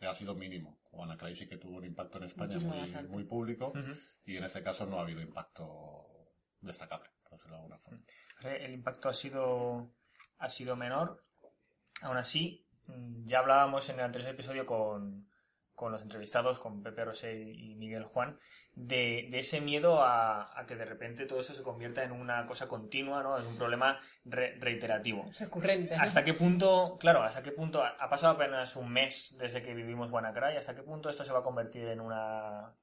ha 0.00 0.14
sido 0.14 0.34
mínimo. 0.34 0.80
WannaCry 0.92 1.34
sí 1.34 1.48
que 1.48 1.56
tuvo 1.56 1.78
un 1.78 1.84
impacto 1.84 2.18
en 2.18 2.24
España 2.24 2.56
muy, 3.08 3.24
público 3.24 3.72
y 4.24 4.36
en 4.36 4.44
este 4.44 4.62
caso 4.62 4.86
no 4.86 4.98
ha 4.98 5.02
habido 5.02 5.20
impacto 5.20 6.34
destacable, 6.60 7.10
por 7.22 7.32
decirlo 7.32 7.56
de 7.56 7.62
alguna 7.62 7.78
forma. 7.78 8.04
El 8.42 8.72
impacto 8.72 9.08
ha 9.08 9.12
sido, 9.12 9.92
ha 10.38 10.48
sido 10.48 10.76
menor. 10.76 11.24
Aún 12.00 12.16
así, 12.16 12.68
Mm, 12.88 13.26
ya 13.26 13.40
hablábamos 13.40 13.88
en 13.90 13.96
el 13.96 14.06
anterior 14.06 14.30
episodio 14.30 14.64
con, 14.64 15.28
los 15.86 16.02
entrevistados, 16.02 16.58
con 16.58 16.82
Pepe 16.82 17.04
Rosé 17.04 17.40
y 17.40 17.74
Miguel 17.76 18.04
Juan, 18.04 18.38
de, 18.74 19.28
ese 19.38 19.60
miedo 19.60 20.02
a, 20.02 20.64
que 20.66 20.76
de 20.76 20.84
repente 20.84 21.26
todo 21.26 21.40
eso 21.40 21.54
se 21.54 21.62
convierta 21.62 22.02
en 22.02 22.12
una 22.12 22.46
cosa 22.46 22.66
continua, 22.66 23.22
¿no? 23.22 23.38
En 23.38 23.46
un 23.46 23.56
problema 23.56 24.00
reiterativo. 24.24 25.30
Recurrente. 25.38 25.94
¿Hasta 25.94 26.24
qué 26.24 26.34
punto, 26.34 26.96
claro, 26.98 27.22
hasta 27.22 27.42
qué 27.42 27.52
punto, 27.52 27.82
ha 27.82 28.08
pasado 28.08 28.34
apenas 28.34 28.76
un 28.76 28.92
mes 28.92 29.36
desde 29.38 29.62
que 29.62 29.74
vivimos 29.74 30.10
WannaCry, 30.10 30.56
hasta 30.56 30.74
qué 30.74 30.82
punto 30.82 31.08
esto 31.08 31.24
se 31.24 31.32
va 31.32 31.40
a 31.40 31.44
convertir 31.44 31.86
en 31.88 32.00
una 32.00 32.74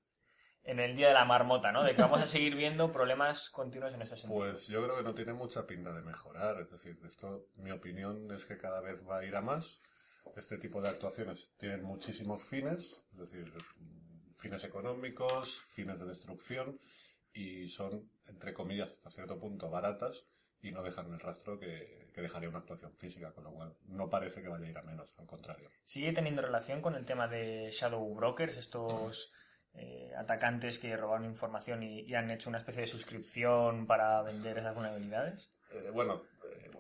en 0.66 0.80
el 0.80 0.96
día 0.96 1.10
de 1.10 1.14
la 1.14 1.26
marmota, 1.26 1.72
¿no? 1.72 1.84
De 1.84 1.94
que 1.94 2.02
vamos 2.02 2.22
a 2.22 2.26
seguir 2.26 2.56
viendo 2.56 2.92
problemas 2.92 3.50
continuos 3.52 3.94
en 3.94 4.02
ese 4.02 4.18
sentido. 4.18 4.40
Pues 4.40 4.68
yo 4.68 4.84
creo 4.84 4.98
que 4.98 5.04
no 5.04 5.14
tiene 5.14 5.34
mucha 5.34 5.68
pinta 5.68 5.94
de 5.94 6.02
mejorar. 6.02 6.60
Es 6.60 6.72
decir, 6.72 6.98
esto, 7.06 7.46
mi 7.56 7.70
opinión 7.70 8.32
es 8.32 8.46
que 8.46 8.58
cada 8.58 8.82
vez 8.82 9.08
va 9.08 9.20
a 9.20 9.26
ir 9.26 9.36
a 9.36 9.42
más 9.42 9.84
este 10.36 10.58
tipo 10.58 10.82
de 10.82 10.90
actuaciones 10.90 11.54
tienen 11.58 11.84
muchísimos 11.84 12.44
fines, 12.44 13.06
es 13.14 13.20
decir, 13.20 13.52
fines 14.36 14.64
económicos, 14.64 15.62
fines 15.68 16.00
de 16.00 16.06
destrucción, 16.06 16.80
y 17.34 17.68
son, 17.68 18.10
entre 18.28 18.54
comillas, 18.54 18.90
hasta 18.90 19.12
cierto 19.12 19.40
punto 19.40 19.70
baratas 19.70 20.28
y 20.62 20.72
no 20.72 20.82
dejan 20.82 21.12
el 21.14 21.20
rastro 21.20 21.60
que, 21.60 22.06
dejaría 22.16 22.48
una 22.48 22.60
actuación 22.60 22.94
física, 22.94 23.34
con 23.34 23.44
lo 23.44 23.52
cual 23.52 23.76
no 23.88 24.10
parece 24.10 24.42
que 24.42 24.48
vaya 24.48 24.66
a 24.66 24.70
ir 24.70 24.78
a 24.78 24.82
menos, 24.82 25.14
al 25.20 25.28
contrario. 25.28 25.70
¿Sigue 25.84 26.14
teniendo 26.14 26.42
relación 26.42 26.82
con 26.82 26.96
el 26.96 27.06
tema 27.06 27.28
de 27.28 27.70
Shadow 27.72 28.16
Brokers, 28.16 28.56
estos 28.56 29.34
eh, 29.74 30.14
atacantes 30.18 30.80
que 30.80 30.96
robaron 30.96 31.26
información 31.26 31.84
y, 31.84 32.14
han 32.16 32.32
hecho 32.32 32.50
una 32.50 32.60
especie 32.60 32.82
de 32.82 32.88
suscripción 32.88 33.86
para 33.86 34.22
vender 34.22 34.58
esas 34.58 34.74
vulnerabilidades? 34.74 35.52
Eh, 35.72 35.92
bueno, 35.94 36.24
eh, 36.50 36.72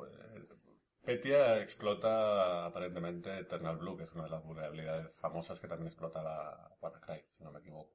Petya 1.05 1.61
explota 1.61 2.65
aparentemente 2.65 3.39
Eternal 3.39 3.77
Blue, 3.77 3.95
que 3.95 4.03
es 4.03 4.13
una 4.13 4.25
de 4.25 4.31
las 4.31 4.43
vulnerabilidades 4.43 5.11
famosas 5.17 5.59
que 5.59 5.67
también 5.67 5.87
explota 5.87 6.23
la 6.23 6.75
WannaCry, 6.81 7.23
si 7.37 7.43
no 7.43 7.51
me 7.51 7.59
equivoco. 7.59 7.93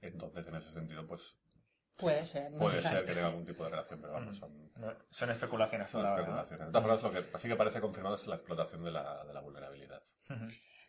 Entonces, 0.00 0.46
en 0.46 0.56
ese 0.56 0.72
sentido, 0.72 1.06
pues 1.06 1.36
Puede 1.96 2.24
ser. 2.24 2.52
Puede 2.52 2.80
ser 2.82 3.04
que 3.04 3.12
tenga 3.12 3.28
algún 3.28 3.44
tipo 3.44 3.64
de 3.64 3.70
relación, 3.70 4.00
pero 4.00 4.14
bueno, 4.14 4.34
son, 4.34 4.72
son 5.10 5.30
especulaciones. 5.30 5.88
Son 5.88 6.04
especulaciones. 6.04 6.66
De 6.66 6.72
todas 6.72 7.00
formas, 7.00 7.02
lo 7.02 7.12
que 7.12 7.38
sí 7.38 7.48
que 7.48 7.56
parece 7.56 7.80
confirmado 7.80 8.16
es 8.16 8.26
la 8.26 8.36
explotación 8.36 8.82
de 8.82 8.90
la, 8.90 9.24
de 9.24 9.32
la 9.32 9.40
vulnerabilidad. 9.40 10.02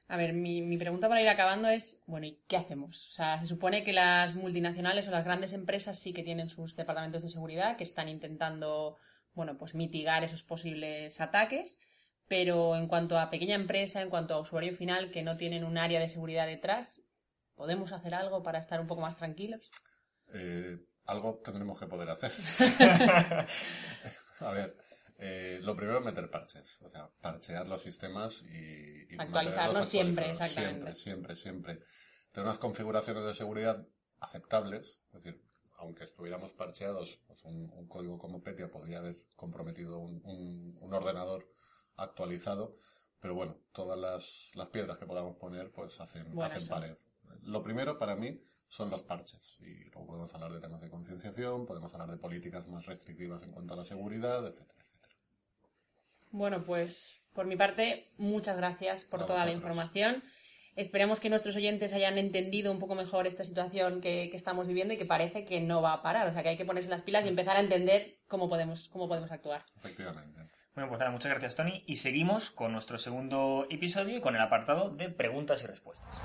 A 0.08 0.18
ver, 0.18 0.34
mi, 0.34 0.62
mi, 0.62 0.78
pregunta 0.78 1.10
para 1.10 1.22
ir 1.22 1.30
acabando 1.30 1.68
es, 1.68 2.04
bueno, 2.08 2.26
¿y 2.26 2.44
qué 2.48 2.58
hacemos? 2.58 3.10
O 3.10 3.14
sea, 3.14 3.40
se 3.40 3.48
supone 3.48 3.84
que 3.84 3.94
las 3.94 4.36
multinacionales 4.36 5.08
o 5.08 5.12
las 5.12 5.26
grandes 5.26 5.54
empresas 5.54 6.00
sí 6.00 6.14
que 6.14 6.24
tienen 6.24 6.50
sus 6.50 6.76
departamentos 6.76 7.24
de 7.24 7.30
seguridad, 7.30 7.78
que 7.78 7.84
están 7.84 8.10
intentando 8.10 8.98
bueno, 9.34 9.58
pues 9.58 9.76
mitigar 9.76 10.24
esos 10.24 10.44
posibles 10.44 11.20
ataques. 11.22 11.80
Pero 12.28 12.76
en 12.76 12.88
cuanto 12.88 13.20
a 13.20 13.30
pequeña 13.30 13.56
empresa, 13.56 14.02
en 14.02 14.10
cuanto 14.10 14.34
a 14.34 14.40
usuario 14.40 14.74
final 14.74 15.12
que 15.12 15.24
no 15.24 15.36
tienen 15.36 15.66
un 15.66 15.78
área 15.78 16.00
de 16.00 16.08
seguridad 16.08 16.48
detrás, 16.48 17.02
¿podemos 17.54 17.92
hacer 17.92 18.14
algo 18.14 18.44
para 18.44 18.60
estar 18.60 18.80
un 18.80 18.88
poco 18.88 19.02
más 19.02 19.18
tranquilos? 19.18 19.70
Eh, 20.34 20.78
algo 21.06 21.42
tendremos 21.44 21.80
que 21.80 21.88
poder 21.88 22.10
hacer. 22.10 22.32
a 24.40 24.52
ver, 24.52 24.78
eh, 25.18 25.60
lo 25.62 25.76
primero 25.76 26.00
es 26.00 26.06
meter 26.06 26.30
parches, 26.30 26.82
o 26.82 26.90
sea, 26.90 27.10
parchear 27.22 27.68
los 27.68 27.82
sistemas 27.82 28.44
y, 28.44 29.16
actualizarlos 29.18 29.88
siempre, 29.88 30.32
exactamente. 30.32 30.96
Siempre, 30.96 31.36
siempre, 31.36 31.76
siempre. 31.76 31.86
Tener 32.32 32.48
unas 32.48 32.58
configuraciones 32.58 33.26
de 33.26 33.34
seguridad 33.36 33.86
aceptables, 34.20 35.02
es 35.08 35.24
decir, 35.24 35.42
aunque 35.78 36.04
estuviéramos 36.04 36.54
parcheados, 36.54 37.20
pues 37.28 37.44
un, 37.44 37.88
código 37.88 38.18
como 38.18 38.42
Petya 38.42 38.70
podría 38.70 39.00
haber 39.00 39.18
comprometido 39.36 40.00
un, 40.00 40.78
ordenador 40.92 41.48
actualizado, 41.96 42.76
pero 43.20 43.36
bueno, 43.36 43.58
todas 43.72 43.98
las, 43.98 44.70
piedras 44.70 44.98
que 44.98 45.06
podamos 45.06 45.38
poner 45.38 45.72
pues 45.72 46.00
hacen, 46.00 46.40
hacen 46.42 46.68
pared. 46.68 46.98
Lo 47.44 47.64
primero 47.64 47.98
para 47.98 48.16
mí 48.16 48.42
son 48.68 48.90
los 48.90 49.04
parches 49.04 49.60
y 49.62 49.86
luego 49.92 50.08
podemos 50.08 50.34
hablar 50.34 50.52
de 50.52 50.60
temas 50.60 50.82
de 50.82 50.90
concienciación, 50.90 51.66
podemos 51.66 51.94
hablar 51.94 52.10
de 52.10 52.18
políticas 52.18 52.68
más 52.68 52.86
restrictivas 52.86 53.44
en 53.44 53.52
cuanto 53.52 53.74
a 53.74 53.78
la 53.78 53.86
seguridad, 53.86 54.46
etcétera, 54.48 54.80
etcétera. 54.82 55.16
Bueno, 56.32 56.64
pues 56.64 57.24
por 57.34 57.46
mi 57.48 57.56
parte, 57.56 58.12
muchas 58.18 58.58
gracias 58.58 59.06
por 59.06 59.24
A 59.24 59.26
toda 59.26 59.46
la 59.46 59.52
información. 59.52 60.24
Esperemos 60.76 61.20
que 61.20 61.30
nuestros 61.30 61.56
oyentes 61.56 61.94
hayan 61.94 62.18
entendido 62.18 62.72
un 62.72 62.80
poco 62.80 62.96
mejor 62.96 63.28
esta 63.28 63.44
situación 63.44 64.02
que, 64.02 64.30
que 64.32 64.38
estamos 64.38 64.68
viviendo 64.68 64.96
y 64.96 64.98
que 64.98 65.06
parece 65.06 65.46
que 65.46 65.60
no 65.62 65.84
va 65.84 65.94
a 65.94 66.02
parar. 66.02 66.28
O 66.28 66.34
sea, 66.34 66.42
que 66.42 66.50
hay 66.50 66.58
que 66.58 66.66
ponerse 66.66 66.90
las 66.90 67.02
pilas 67.02 67.26
y 67.26 67.28
empezar 67.28 67.58
a 67.58 67.60
entender 67.60 68.18
cómo 68.28 68.50
podemos, 68.50 68.90
cómo 68.90 69.08
podemos 69.08 69.32
actuar. 69.32 69.62
Efectivamente. 69.78 70.42
Bueno, 70.74 70.90
pues 70.90 70.98
nada, 70.98 71.12
muchas 71.12 71.30
gracias 71.30 71.56
Tony. 71.56 71.84
Y 71.86 71.98
seguimos 71.98 72.50
con 72.50 72.72
nuestro 72.72 72.98
segundo 72.98 73.68
episodio 73.70 74.18
y 74.18 74.22
con 74.22 74.36
el 74.36 74.42
apartado 74.42 74.90
de 74.90 75.10
preguntas 75.10 75.64
y 75.64 75.68
respuestas. 75.68 76.18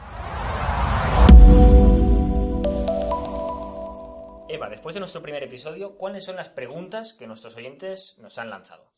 Eva, 4.49 4.71
después 4.71 4.95
de 4.95 5.01
nuestro 5.01 5.21
primer 5.21 5.43
episodio, 5.43 5.99
¿cuáles 5.99 6.25
son 6.25 6.37
las 6.37 6.49
preguntas 6.49 7.13
que 7.13 7.27
nuestros 7.27 7.55
oyentes 7.57 8.17
nos 8.19 8.39
han 8.39 8.49
lanzado? 8.49 8.91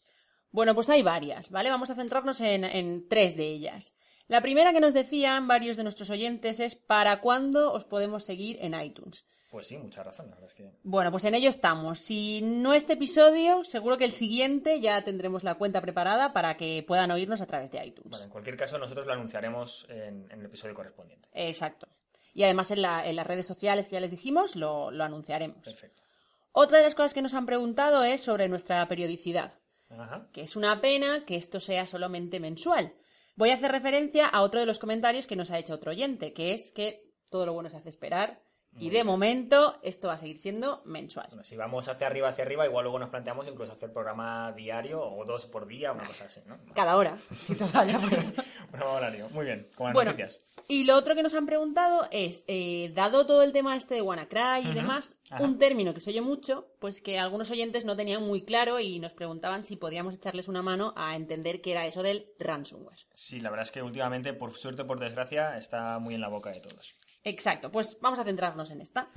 Bueno, 0.53 0.77
pues 0.77 0.89
hay 0.89 1.03
varias, 1.03 1.51
¿vale? 1.51 1.71
Vamos 1.71 1.91
a 1.91 1.97
centrarnos 1.97 2.41
en, 2.41 2.65
en 2.65 3.09
tres 3.09 3.37
de 3.37 3.49
ellas. 3.49 3.97
La 4.31 4.41
primera 4.43 4.73
que 4.73 4.81
nos 4.81 4.95
decían 4.95 5.49
varios 5.49 5.77
de 5.77 5.83
nuestros 5.83 6.09
oyentes 6.09 6.61
es 6.61 6.77
¿para 6.77 7.21
cuándo 7.21 7.73
os 7.73 7.85
podemos 7.85 8.23
seguir 8.25 8.57
en 8.61 8.81
iTunes? 8.81 9.27
Pues 9.51 9.67
sí, 9.67 9.77
mucha 9.77 10.05
razón, 10.05 10.27
la 10.27 10.35
verdad 10.37 10.47
es 10.47 10.55
que... 10.55 10.71
Bueno, 10.85 11.11
pues 11.11 11.25
en 11.25 11.35
ello 11.35 11.49
estamos. 11.49 11.99
Si 11.99 12.41
no 12.41 12.73
este 12.73 12.93
episodio, 12.93 13.65
seguro 13.65 13.99
que 13.99 14.05
el 14.05 14.13
siguiente 14.13 14.81
ya 14.81 15.03
tendremos 15.03 15.43
la 15.43 15.57
cuenta 15.57 15.81
preparada 15.81 16.33
para 16.33 16.57
que 16.57 16.85
puedan 16.87 17.11
oírnos 17.11 17.41
a 17.41 17.47
través 17.47 17.73
de 17.73 17.85
iTunes. 17.85 18.13
Vale, 18.13 18.25
en 18.25 18.31
cualquier 18.31 18.57
caso, 18.57 18.79
nosotros 18.79 19.07
lo 19.07 19.13
anunciaremos 19.15 19.89
en, 19.91 20.31
en 20.31 20.39
el 20.39 20.47
episodio 20.47 20.75
correspondiente. 20.77 21.29
Exacto. 21.33 21.89
Y 22.33 22.45
además 22.45 22.71
en, 22.71 22.83
la- 22.83 23.05
en 23.05 23.17
las 23.17 23.27
redes 23.27 23.47
sociales 23.49 23.89
que 23.89 23.95
ya 23.95 24.01
les 24.01 24.13
dijimos 24.13 24.55
lo, 24.55 24.93
lo 24.93 25.03
anunciaremos. 25.03 25.65
Perfecto. 25.65 26.05
Otra 26.53 26.79
de 26.79 26.85
las 26.85 26.95
cosas 26.95 27.13
que 27.15 27.23
nos 27.23 27.35
han 27.35 27.47
preguntado 27.47 28.05
es 28.05 28.21
sobre 28.23 28.49
nuestra 28.49 28.87
periodicidad, 28.87 29.55
Ajá. 29.89 30.29
que 30.33 30.43
es 30.43 30.55
una 30.55 30.81
pena 30.81 31.25
que 31.27 31.35
esto 31.35 31.59
sea 31.59 31.89
solamente 31.89 32.39
mensual. 32.39 32.95
Voy 33.41 33.49
a 33.49 33.55
hacer 33.55 33.73
referencia 33.73 34.27
a 34.27 34.43
otro 34.43 34.61
de 34.61 34.67
los 34.67 34.79
comentarios 34.79 35.27
que 35.27 35.35
nos 35.35 35.51
ha 35.51 35.59
hecho 35.59 35.73
otro 35.73 35.93
oyente, 35.93 36.35
que 36.35 36.53
es 36.53 36.73
que 36.75 37.11
todo 37.31 37.47
lo 37.47 37.55
bueno 37.55 37.71
se 37.71 37.79
hace 37.79 37.89
esperar 37.89 38.43
y 38.79 38.85
de 38.87 38.91
bien. 38.91 39.07
momento 39.07 39.79
esto 39.83 40.09
va 40.09 40.15
a 40.15 40.19
seguir 40.19 40.39
siendo 40.39 40.83
mensual. 40.85 41.27
Bueno, 41.29 41.45
si 41.45 41.57
vamos 41.57 41.89
hacia 41.89 42.07
arriba, 42.07 42.29
hacia 42.29 42.45
arriba, 42.45 42.65
igual 42.67 42.85
luego 42.85 42.99
nos 42.99 43.11
planteamos 43.11 43.47
incluso 43.49 43.73
hacer 43.73 43.93
programa 43.93 44.53
diario 44.53 45.03
o 45.03 45.25
dos 45.25 45.47
por 45.47 45.67
día, 45.67 45.93
una 45.93 46.07
cosa 46.07 46.25
así, 46.27 46.41
¿no? 46.47 46.57
Cada 46.75 46.97
hora. 46.97 47.19
Sí, 47.35 47.55
total. 47.55 47.89
Bueno, 48.71 48.93
horario. 48.93 49.29
Muy 49.31 49.45
bien, 49.47 49.69
con 49.75 49.87
las 49.87 49.95
Bueno, 49.95 50.13
noticias. 50.13 50.41
y 50.69 50.85
lo 50.85 50.95
otro 50.97 51.17
que 51.17 51.25
nos 51.25 51.35
han 51.35 51.45
preguntado 51.45 52.07
es, 52.13 52.45
eh, 52.47 52.93
dado 52.95 53.27
todo 53.27 53.43
el 53.43 53.51
tema 53.53 53.77
este 53.77 53.95
de 53.97 54.03
WannaCry 54.03 54.69
y 54.71 54.73
demás, 54.75 55.17
ajá. 55.29 55.43
un 55.43 55.59
término 55.59 55.93
que 55.93 56.01
se 56.01 56.11
oye 56.11 56.21
mucho, 56.21 56.69
pues 56.79 57.01
que 57.01 57.19
algunos 57.19 57.51
oyentes 57.51 57.85
no 57.85 57.97
tenían 57.97 58.23
muy 58.23 58.43
claro 58.45 58.79
y 58.79 59.01
nos 59.01 59.13
preguntaban 59.13 59.65
si 59.65 59.75
podíamos 59.77 60.15
echarles 60.15 60.47
una 60.47 60.63
mano 60.63 60.93
a 60.97 61.17
entender 61.17 61.61
qué 61.61 61.73
era 61.73 61.85
eso 61.87 62.05
del 62.05 62.29
ransomware. 62.39 63.01
Sí, 63.15 63.41
la 63.41 63.51
verdad 63.51 63.65
es 63.65 63.73
que 63.73 63.83
últimamente, 63.83 64.33
por 64.35 64.53
suerte 64.53 64.83
o 64.83 64.87
por 64.87 65.01
desgracia, 65.01 65.57
está 65.57 65.99
muy 65.99 66.15
en 66.15 66.21
la 66.21 66.29
boca 66.29 66.51
de 66.51 66.61
todos. 66.61 66.95
Exacto, 67.25 67.71
pues 67.71 67.99
vamos 68.01 68.19
a 68.19 68.25
centrarnos 68.25 68.71
en 68.71 68.81
esta. 68.81 69.11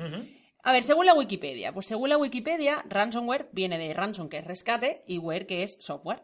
A 0.63 0.71
ver, 0.71 0.83
según 0.83 1.05
la 1.05 1.13
Wikipedia, 1.13 1.73
pues 1.73 1.85
según 1.85 2.09
la 2.09 2.17
Wikipedia, 2.17 2.83
ransomware 2.87 3.49
viene 3.51 3.77
de 3.77 3.93
ransom, 3.93 4.29
que 4.29 4.37
es 4.37 4.45
rescate, 4.45 5.03
y 5.07 5.17
ware, 5.17 5.45
que 5.45 5.63
es 5.63 5.77
software. 5.79 6.23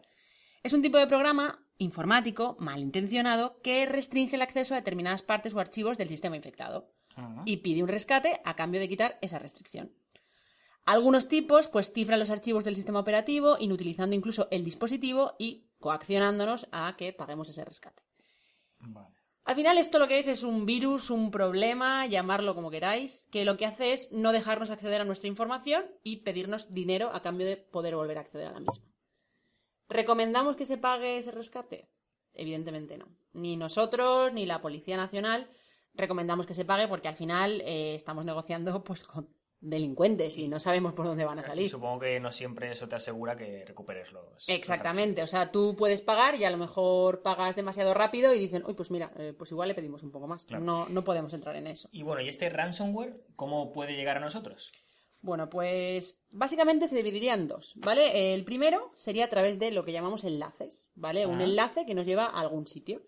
Es 0.62 0.72
un 0.72 0.82
tipo 0.82 0.98
de 0.98 1.06
programa 1.06 1.66
informático 1.78 2.56
malintencionado 2.58 3.60
que 3.62 3.86
restringe 3.86 4.36
el 4.36 4.42
acceso 4.42 4.74
a 4.74 4.78
determinadas 4.78 5.22
partes 5.22 5.54
o 5.54 5.60
archivos 5.60 5.96
del 5.96 6.08
sistema 6.08 6.36
infectado 6.36 6.92
Ajá. 7.16 7.42
y 7.46 7.58
pide 7.58 7.82
un 7.82 7.88
rescate 7.88 8.40
a 8.44 8.54
cambio 8.54 8.80
de 8.80 8.88
quitar 8.88 9.18
esa 9.22 9.38
restricción. 9.38 9.92
Algunos 10.84 11.28
tipos 11.28 11.68
pues 11.68 11.92
cifran 11.92 12.18
los 12.18 12.30
archivos 12.30 12.64
del 12.64 12.76
sistema 12.76 13.00
operativo, 13.00 13.56
inutilizando 13.58 14.16
incluso 14.16 14.48
el 14.50 14.64
dispositivo 14.64 15.34
y 15.38 15.68
coaccionándonos 15.78 16.66
a 16.72 16.94
que 16.96 17.12
paguemos 17.12 17.48
ese 17.48 17.64
rescate. 17.64 18.02
Vale. 18.80 19.19
Al 19.44 19.54
final 19.54 19.78
esto 19.78 19.98
lo 19.98 20.06
que 20.06 20.18
es 20.18 20.28
es 20.28 20.42
un 20.42 20.66
virus, 20.66 21.10
un 21.10 21.30
problema, 21.30 22.06
llamarlo 22.06 22.54
como 22.54 22.70
queráis, 22.70 23.26
que 23.30 23.44
lo 23.44 23.56
que 23.56 23.66
hace 23.66 23.92
es 23.92 24.12
no 24.12 24.32
dejarnos 24.32 24.70
acceder 24.70 25.00
a 25.00 25.04
nuestra 25.04 25.28
información 25.28 25.86
y 26.02 26.18
pedirnos 26.18 26.70
dinero 26.70 27.10
a 27.12 27.22
cambio 27.22 27.46
de 27.46 27.56
poder 27.56 27.96
volver 27.96 28.18
a 28.18 28.20
acceder 28.20 28.48
a 28.48 28.52
la 28.52 28.60
misma. 28.60 28.86
¿Recomendamos 29.88 30.56
que 30.56 30.66
se 30.66 30.78
pague 30.78 31.18
ese 31.18 31.32
rescate? 31.32 31.90
Evidentemente 32.32 32.96
no. 32.96 33.08
Ni 33.32 33.56
nosotros, 33.56 34.32
ni 34.32 34.46
la 34.46 34.60
Policía 34.60 34.96
Nacional 34.96 35.50
recomendamos 35.94 36.46
que 36.46 36.54
se 36.54 36.64
pague 36.64 36.88
porque 36.88 37.08
al 37.08 37.16
final 37.16 37.60
eh, 37.62 37.94
estamos 37.94 38.24
negociando 38.24 38.84
pues 38.84 39.04
con 39.04 39.28
delincuentes 39.60 40.38
y 40.38 40.48
no 40.48 40.58
sabemos 40.58 40.94
por 40.94 41.06
dónde 41.06 41.24
van 41.24 41.38
a 41.38 41.42
salir. 41.42 41.68
supongo 41.68 42.00
que 42.00 42.18
no 42.18 42.30
siempre 42.30 42.70
eso 42.70 42.88
te 42.88 42.96
asegura 42.96 43.36
que 43.36 43.64
recuperes 43.64 44.12
los. 44.12 44.48
Exactamente, 44.48 45.22
o 45.22 45.26
sea, 45.26 45.50
tú 45.50 45.76
puedes 45.76 46.02
pagar 46.02 46.34
y 46.34 46.44
a 46.44 46.50
lo 46.50 46.56
mejor 46.56 47.22
pagas 47.22 47.56
demasiado 47.56 47.94
rápido 47.94 48.34
y 48.34 48.38
dicen, 48.38 48.62
uy, 48.66 48.74
pues 48.74 48.90
mira, 48.90 49.12
eh, 49.16 49.34
pues 49.36 49.50
igual 49.50 49.68
le 49.68 49.74
pedimos 49.74 50.02
un 50.02 50.10
poco 50.10 50.26
más. 50.26 50.44
Claro. 50.44 50.64
No, 50.64 50.88
no 50.88 51.04
podemos 51.04 51.32
entrar 51.34 51.56
en 51.56 51.66
eso. 51.66 51.88
Y 51.92 52.02
bueno, 52.02 52.22
¿y 52.22 52.28
este 52.28 52.48
ransomware 52.48 53.24
cómo 53.36 53.72
puede 53.72 53.94
llegar 53.94 54.16
a 54.16 54.20
nosotros? 54.20 54.72
Bueno, 55.22 55.50
pues 55.50 56.24
básicamente 56.30 56.88
se 56.88 56.96
dividiría 56.96 57.34
en 57.34 57.46
dos, 57.46 57.74
¿vale? 57.76 58.32
El 58.32 58.44
primero 58.44 58.92
sería 58.96 59.26
a 59.26 59.28
través 59.28 59.58
de 59.58 59.70
lo 59.70 59.84
que 59.84 59.92
llamamos 59.92 60.24
enlaces, 60.24 60.88
¿vale? 60.94 61.26
Un 61.26 61.42
enlace 61.42 61.84
que 61.84 61.94
nos 61.94 62.06
lleva 62.06 62.24
a 62.24 62.40
algún 62.40 62.66
sitio. 62.66 63.02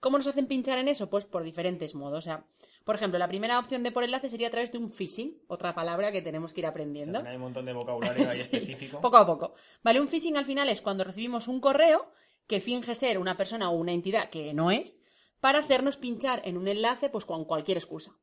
¿Cómo 0.00 0.16
nos 0.16 0.26
hacen 0.26 0.46
pinchar 0.46 0.78
en 0.78 0.88
eso? 0.88 1.10
Pues 1.10 1.24
por 1.24 1.42
diferentes 1.42 1.94
modos. 1.94 2.18
O 2.18 2.22
sea, 2.22 2.46
por 2.84 2.94
ejemplo, 2.94 3.18
la 3.18 3.28
primera 3.28 3.58
opción 3.58 3.82
de 3.82 3.90
por 3.90 4.04
enlace 4.04 4.28
sería 4.28 4.48
a 4.48 4.50
través 4.50 4.70
de 4.70 4.78
un 4.78 4.92
phishing, 4.92 5.42
otra 5.48 5.74
palabra 5.74 6.12
que 6.12 6.22
tenemos 6.22 6.52
que 6.52 6.60
ir 6.60 6.66
aprendiendo. 6.66 7.22
hay 7.26 7.36
un 7.36 7.42
montón 7.42 7.64
de 7.64 7.72
vocabulario 7.72 8.28
ahí 8.28 8.36
Sí, 8.36 8.40
específico. 8.42 9.00
Poco 9.00 9.16
a 9.16 9.26
poco. 9.26 9.54
Vale, 9.82 10.00
un 10.00 10.08
phishing 10.08 10.36
al 10.36 10.44
final 10.44 10.68
es 10.68 10.80
cuando 10.80 11.04
recibimos 11.04 11.48
un 11.48 11.60
correo 11.60 12.10
que 12.46 12.60
finge 12.60 12.94
ser 12.94 13.18
una 13.18 13.36
persona 13.36 13.70
o 13.70 13.76
una 13.76 13.92
entidad 13.92 14.30
que 14.30 14.54
no 14.54 14.70
es, 14.70 14.96
para 15.40 15.58
hacernos 15.58 15.96
pinchar 15.96 16.42
en 16.44 16.56
un 16.56 16.68
enlace 16.68 17.08
pues 17.10 17.24
con 17.24 17.44
cualquier 17.44 17.76
excusa. 17.76 18.16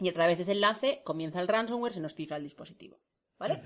Y 0.00 0.08
a 0.08 0.12
través 0.12 0.38
de 0.38 0.42
ese 0.42 0.52
enlace 0.52 1.02
comienza 1.04 1.40
el 1.40 1.48
ransomware, 1.48 1.92
se 1.92 2.00
nos 2.00 2.14
cifra 2.14 2.36
el 2.36 2.42
dispositivo. 2.42 2.98
¿Vale? 3.38 3.62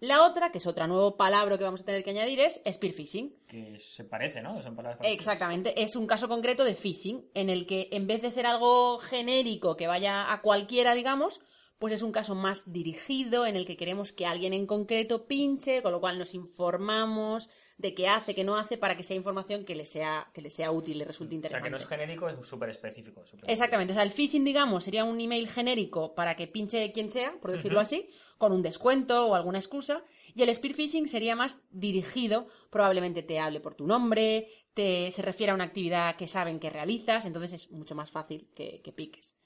La 0.00 0.24
otra, 0.24 0.52
que 0.52 0.58
es 0.58 0.66
otra 0.66 0.86
nuevo 0.86 1.16
palabra 1.16 1.58
que 1.58 1.64
vamos 1.64 1.80
a 1.80 1.84
tener 1.84 2.04
que 2.04 2.10
añadir, 2.10 2.38
es 2.40 2.60
spear 2.70 2.92
phishing. 2.92 3.34
Que 3.48 3.78
se 3.78 4.04
parece, 4.04 4.40
¿no? 4.42 4.62
Son 4.62 4.76
palabras 4.76 4.98
parecidas. 4.98 5.18
Exactamente, 5.18 5.82
es 5.82 5.96
un 5.96 6.06
caso 6.06 6.28
concreto 6.28 6.64
de 6.64 6.74
phishing, 6.74 7.28
en 7.34 7.50
el 7.50 7.66
que 7.66 7.88
en 7.90 8.06
vez 8.06 8.22
de 8.22 8.30
ser 8.30 8.46
algo 8.46 8.98
genérico 8.98 9.76
que 9.76 9.88
vaya 9.88 10.32
a 10.32 10.40
cualquiera, 10.40 10.94
digamos, 10.94 11.40
pues 11.78 11.94
es 11.94 12.02
un 12.02 12.12
caso 12.12 12.34
más 12.34 12.72
dirigido 12.72 13.44
en 13.44 13.56
el 13.56 13.66
que 13.66 13.76
queremos 13.76 14.12
que 14.12 14.26
alguien 14.26 14.52
en 14.52 14.66
concreto 14.66 15.26
pinche, 15.26 15.82
con 15.82 15.92
lo 15.92 16.00
cual 16.00 16.18
nos 16.18 16.34
informamos 16.34 17.50
de 17.78 17.94
qué 17.94 18.08
hace, 18.08 18.34
qué 18.34 18.42
no 18.42 18.56
hace, 18.56 18.76
para 18.76 18.96
que 18.96 19.04
sea 19.04 19.16
información 19.16 19.64
que 19.64 19.76
le 19.76 19.86
sea, 19.86 20.28
que 20.34 20.42
le 20.42 20.50
sea 20.50 20.72
útil, 20.72 20.98
le 20.98 21.04
resulte 21.04 21.28
O 21.28 21.30
sea, 21.30 21.36
interesante. 21.36 21.64
que 21.64 21.70
no 21.70 21.76
es 21.76 21.86
genérico, 21.86 22.28
es 22.28 22.46
súper 22.46 22.68
específico. 22.70 23.22
Exactamente, 23.46 23.92
o 23.92 23.94
sea, 23.94 24.02
el 24.02 24.10
phishing, 24.10 24.44
digamos, 24.44 24.82
sería 24.82 25.04
un 25.04 25.20
email 25.20 25.48
genérico 25.48 26.14
para 26.16 26.34
que 26.34 26.48
pinche 26.48 26.90
quien 26.90 27.08
sea, 27.08 27.38
por 27.40 27.52
decirlo 27.52 27.78
así, 27.78 28.10
con 28.36 28.52
un 28.52 28.62
descuento 28.62 29.26
o 29.26 29.36
alguna 29.36 29.58
excusa, 29.58 30.02
y 30.34 30.42
el 30.42 30.52
spear 30.52 30.74
phishing 30.74 31.06
sería 31.06 31.36
más 31.36 31.60
dirigido, 31.70 32.48
probablemente 32.68 33.22
te 33.22 33.38
hable 33.38 33.60
por 33.60 33.76
tu 33.76 33.86
nombre, 33.86 34.48
te, 34.74 35.12
se 35.12 35.22
refiere 35.22 35.52
a 35.52 35.54
una 35.54 35.64
actividad 35.64 36.16
que 36.16 36.26
saben 36.26 36.58
que 36.58 36.70
realizas, 36.70 37.26
entonces 37.26 37.52
es 37.52 37.70
mucho 37.70 37.94
más 37.94 38.10
fácil 38.10 38.50
que, 38.56 38.82
que 38.82 38.92
piques. 38.92 39.36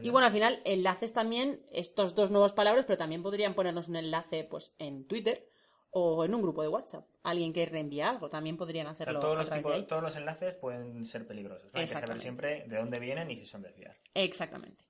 Y 0.00 0.08
bueno, 0.08 0.24
al 0.24 0.32
final, 0.32 0.62
enlaces 0.64 1.12
también, 1.12 1.66
estos 1.70 2.14
dos 2.14 2.30
nuevos 2.30 2.54
palabras, 2.54 2.86
pero 2.86 2.96
también 2.96 3.22
podrían 3.22 3.52
ponernos 3.52 3.88
un 3.88 3.96
enlace 3.96 4.42
pues 4.44 4.72
en 4.78 5.06
Twitter 5.06 5.51
o 5.94 6.24
en 6.24 6.34
un 6.34 6.42
grupo 6.42 6.62
de 6.62 6.68
WhatsApp. 6.68 7.06
Alguien 7.22 7.52
que 7.52 7.64
reenvía 7.66 8.08
algo, 8.10 8.28
también 8.30 8.56
podrían 8.56 8.86
O 8.86 8.90
sea, 8.94 9.04
hacerlo 9.04 9.20
todos, 9.20 9.34
a 9.34 9.38
los 9.38 9.46
través 9.46 9.60
tipos- 9.62 9.72
de 9.72 9.78
ahí. 9.78 9.86
todos 9.86 10.02
los 10.02 10.16
enlaces 10.16 10.54
pueden 10.56 11.04
ser 11.04 11.26
peligrosos. 11.26 11.70
Hay 11.74 11.82
que 11.82 11.88
saber 11.92 12.18
siempre 12.18 12.64
de 12.66 12.76
dónde 12.78 12.98
vienen 12.98 13.30
y 13.30 13.36
si 13.36 13.44
son 13.46 13.62
de 13.62 13.72
fiar. 13.72 13.96
Exactamente. 14.14 14.84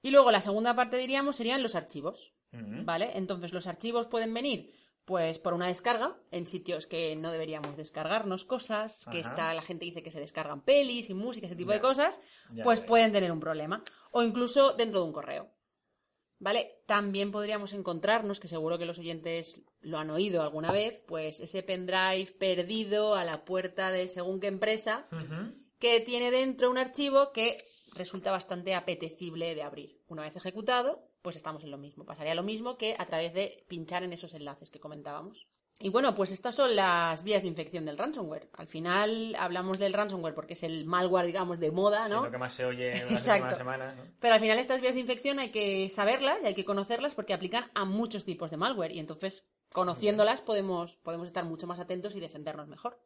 Y 0.00 0.10
luego 0.10 0.30
la 0.30 0.40
segunda 0.40 0.74
parte, 0.74 0.96
diríamos, 0.96 1.36
serían 1.36 1.62
los 1.62 1.74
archivos. 1.74 2.34
¿Vale? 2.54 3.12
Entonces 3.14 3.54
los 3.54 3.66
archivos 3.66 4.06
pueden 4.08 4.34
venir 4.34 4.70
pues 5.06 5.38
por 5.38 5.54
una 5.54 5.66
descarga 5.68 6.16
en 6.30 6.46
sitios 6.46 6.86
que 6.86 7.16
no 7.16 7.32
deberíamos 7.32 7.76
descargarnos 7.78 8.44
cosas, 8.44 9.06
que 9.10 9.20
Ajá. 9.20 9.30
está 9.30 9.54
la 9.54 9.62
gente 9.62 9.84
dice 9.86 10.02
que 10.02 10.10
se 10.10 10.20
descargan 10.20 10.60
pelis 10.60 11.08
y 11.10 11.14
música, 11.14 11.46
ese 11.46 11.56
tipo 11.56 11.70
Ya. 11.70 11.76
de 11.76 11.80
cosas, 11.80 12.20
pues 12.62 12.80
pueden 12.80 13.10
tener 13.10 13.32
un 13.32 13.40
problema 13.40 13.82
o 14.12 14.22
incluso 14.22 14.74
dentro 14.74 15.00
de 15.00 15.06
un 15.06 15.12
correo. 15.12 15.48
¿Vale? 16.42 16.82
También 16.86 17.30
podríamos 17.30 17.72
encontrarnos, 17.72 18.40
que 18.40 18.48
seguro 18.48 18.76
que 18.76 18.84
los 18.84 18.98
oyentes 18.98 19.60
lo 19.80 19.98
han 19.98 20.10
oído 20.10 20.42
alguna 20.42 20.72
vez, 20.72 20.98
pues 21.06 21.38
ese 21.38 21.62
pendrive 21.62 22.34
perdido 22.36 23.14
a 23.14 23.24
la 23.24 23.44
puerta 23.44 23.92
de 23.92 24.08
según 24.08 24.40
qué 24.40 24.48
empresa, 24.48 25.06
que 25.78 26.00
tiene 26.00 26.32
dentro 26.32 26.68
un 26.68 26.78
archivo 26.78 27.30
que 27.30 27.64
resulta 27.94 28.32
bastante 28.32 28.74
apetecible 28.74 29.54
de 29.54 29.62
abrir. 29.62 30.00
Una 30.08 30.22
vez 30.22 30.34
ejecutado, 30.34 31.08
pues 31.22 31.36
estamos 31.36 31.62
en 31.62 31.70
lo 31.70 31.78
mismo. 31.78 32.04
Pasaría 32.04 32.34
lo 32.34 32.42
mismo 32.42 32.76
que 32.76 32.96
a 32.98 33.06
través 33.06 33.32
de 33.34 33.64
pinchar 33.68 34.02
en 34.02 34.12
esos 34.12 34.34
enlaces 34.34 34.68
que 34.68 34.80
comentábamos. 34.80 35.46
Y 35.82 35.90
bueno, 35.90 36.14
pues 36.14 36.30
estas 36.30 36.54
son 36.54 36.76
las 36.76 37.24
vías 37.24 37.42
de 37.42 37.48
infección 37.48 37.84
del 37.84 37.98
ransomware. 37.98 38.48
Al 38.56 38.68
final 38.68 39.34
hablamos 39.36 39.80
del 39.80 39.92
ransomware 39.92 40.32
porque 40.34 40.54
es 40.54 40.62
el 40.62 40.84
malware, 40.84 41.26
digamos, 41.26 41.58
de 41.58 41.72
moda, 41.72 42.04
Sí, 42.04 42.12
¿no? 42.12 42.24
lo 42.24 42.30
que 42.30 42.38
más 42.38 42.52
se 42.52 42.64
oye 42.64 42.96
en 42.96 43.12
las 43.12 43.26
últimas 43.26 43.56
semanas. 43.56 43.96
¿no? 43.96 44.02
Pero 44.20 44.34
al 44.34 44.40
final 44.40 44.60
estas 44.60 44.80
vías 44.80 44.94
de 44.94 45.00
infección 45.00 45.40
hay 45.40 45.50
que 45.50 45.90
saberlas 45.90 46.38
y 46.42 46.46
hay 46.46 46.54
que 46.54 46.64
conocerlas 46.64 47.14
porque 47.14 47.34
aplican 47.34 47.68
a 47.74 47.84
muchos 47.84 48.24
tipos 48.24 48.52
de 48.52 48.58
malware 48.58 48.92
y 48.92 49.00
entonces 49.00 49.44
conociéndolas 49.72 50.40
podemos, 50.40 50.96
podemos 50.98 51.26
estar 51.26 51.44
mucho 51.44 51.66
más 51.66 51.80
atentos 51.80 52.14
y 52.14 52.20
defendernos 52.20 52.68
mejor. 52.68 53.00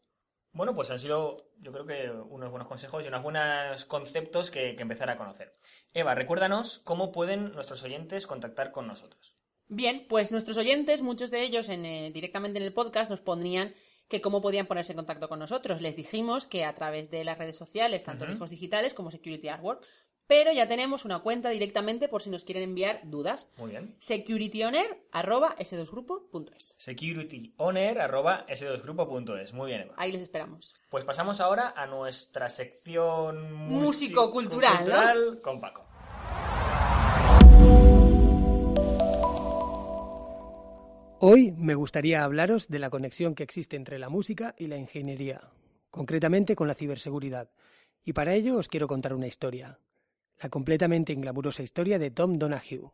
Bueno, 0.53 0.75
pues 0.75 0.91
han 0.91 0.99
sido, 0.99 1.51
yo 1.59 1.73
creo 1.73 1.87
que 1.87 2.11
unos 2.11 2.51
buenos 2.51 2.69
consejos 2.69 3.05
y 3.05 3.09
unos 3.09 3.23
buenos 3.23 3.85
conceptos 3.87 4.51
que, 4.51 4.75
que 4.75 4.83
empezar 4.83 5.09
a 5.11 5.17
conocer. 5.17 5.57
Eva, 5.93 6.15
recuérdanos 6.15 6.79
cómo 6.85 7.13
pueden 7.13 7.53
nuestros 7.53 7.83
oyentes 7.85 8.27
contactar 8.27 8.71
con 8.73 8.87
nosotros. 8.87 9.36
Bien, 9.69 10.07
pues 10.09 10.33
nuestros 10.33 10.57
oyentes, 10.57 11.03
muchos 11.03 11.31
de 11.31 11.43
ellos 11.43 11.69
en, 11.69 11.85
eh, 11.85 12.11
directamente 12.13 12.59
en 12.59 12.65
el 12.65 12.73
podcast, 12.73 13.11
nos 13.11 13.21
pondrían 13.21 13.75
que 14.09 14.21
cómo 14.21 14.41
podían 14.41 14.67
ponerse 14.67 14.93
en 14.93 14.97
contacto 14.97 15.29
con 15.29 15.41
nosotros. 15.41 15.81
Les 15.81 15.97
dijimos 15.97 16.47
que 16.47 16.65
a 16.65 16.75
través 16.77 17.11
de 17.11 17.25
las 17.25 17.39
redes 17.39 17.57
sociales, 17.57 18.05
tanto 18.05 18.25
Ujú. 18.25 18.35
Hijos 18.35 18.51
Digitales 18.51 18.95
como 18.95 19.11
Security 19.11 19.49
Artwork, 19.49 19.85
pero 20.29 20.53
ya 20.53 20.67
tenemos 20.69 21.05
una 21.05 21.19
cuenta 21.21 21.51
directamente 21.51 22.09
por 22.09 22.21
si 22.23 22.31
nos 22.31 22.43
quieren 22.45 22.63
enviar 22.65 23.01
dudas. 23.05 23.49
Muy 23.59 23.71
bien. 23.71 23.95
security.oner@s2grupo.es. 23.99 26.75
security.oner.s2grupo.es. 26.79 29.53
Muy 29.53 29.67
bien, 29.69 29.83
Eva. 29.83 29.95
Ahí 29.97 30.11
les 30.13 30.23
esperamos. 30.23 30.75
Pues 30.91 31.05
pasamos 31.05 31.41
ahora 31.41 31.73
a 31.77 31.87
nuestra 31.87 32.49
sección 32.49 33.53
Músico-cultural, 33.53 35.41
con 35.43 35.61
Paco. 35.61 35.86
Hoy 41.19 41.53
me 41.53 41.75
gustaría 41.75 42.25
hablaros 42.25 42.69
de 42.69 42.79
la 42.79 42.91
conexión 42.91 43.35
que 43.35 43.43
existe 43.43 43.75
entre 43.77 43.99
la 43.99 44.11
música 44.11 44.55
y 44.59 44.67
la 44.67 44.77
ingeniería, 44.77 45.41
concretamente 45.91 46.55
con 46.55 46.69
la 46.69 46.75
ciberseguridad. 46.75 47.49
Y 48.05 48.13
para 48.13 48.35
ello 48.35 48.57
os 48.59 48.69
quiero 48.69 48.87
contar 48.87 49.15
una 49.15 49.27
historia, 49.27 49.79
la 50.43 50.51
completamente 50.51 51.15
inglamurosa 51.15 51.63
historia 51.63 51.99
de 51.99 52.11
Tom 52.11 52.39
Donahue. 52.39 52.91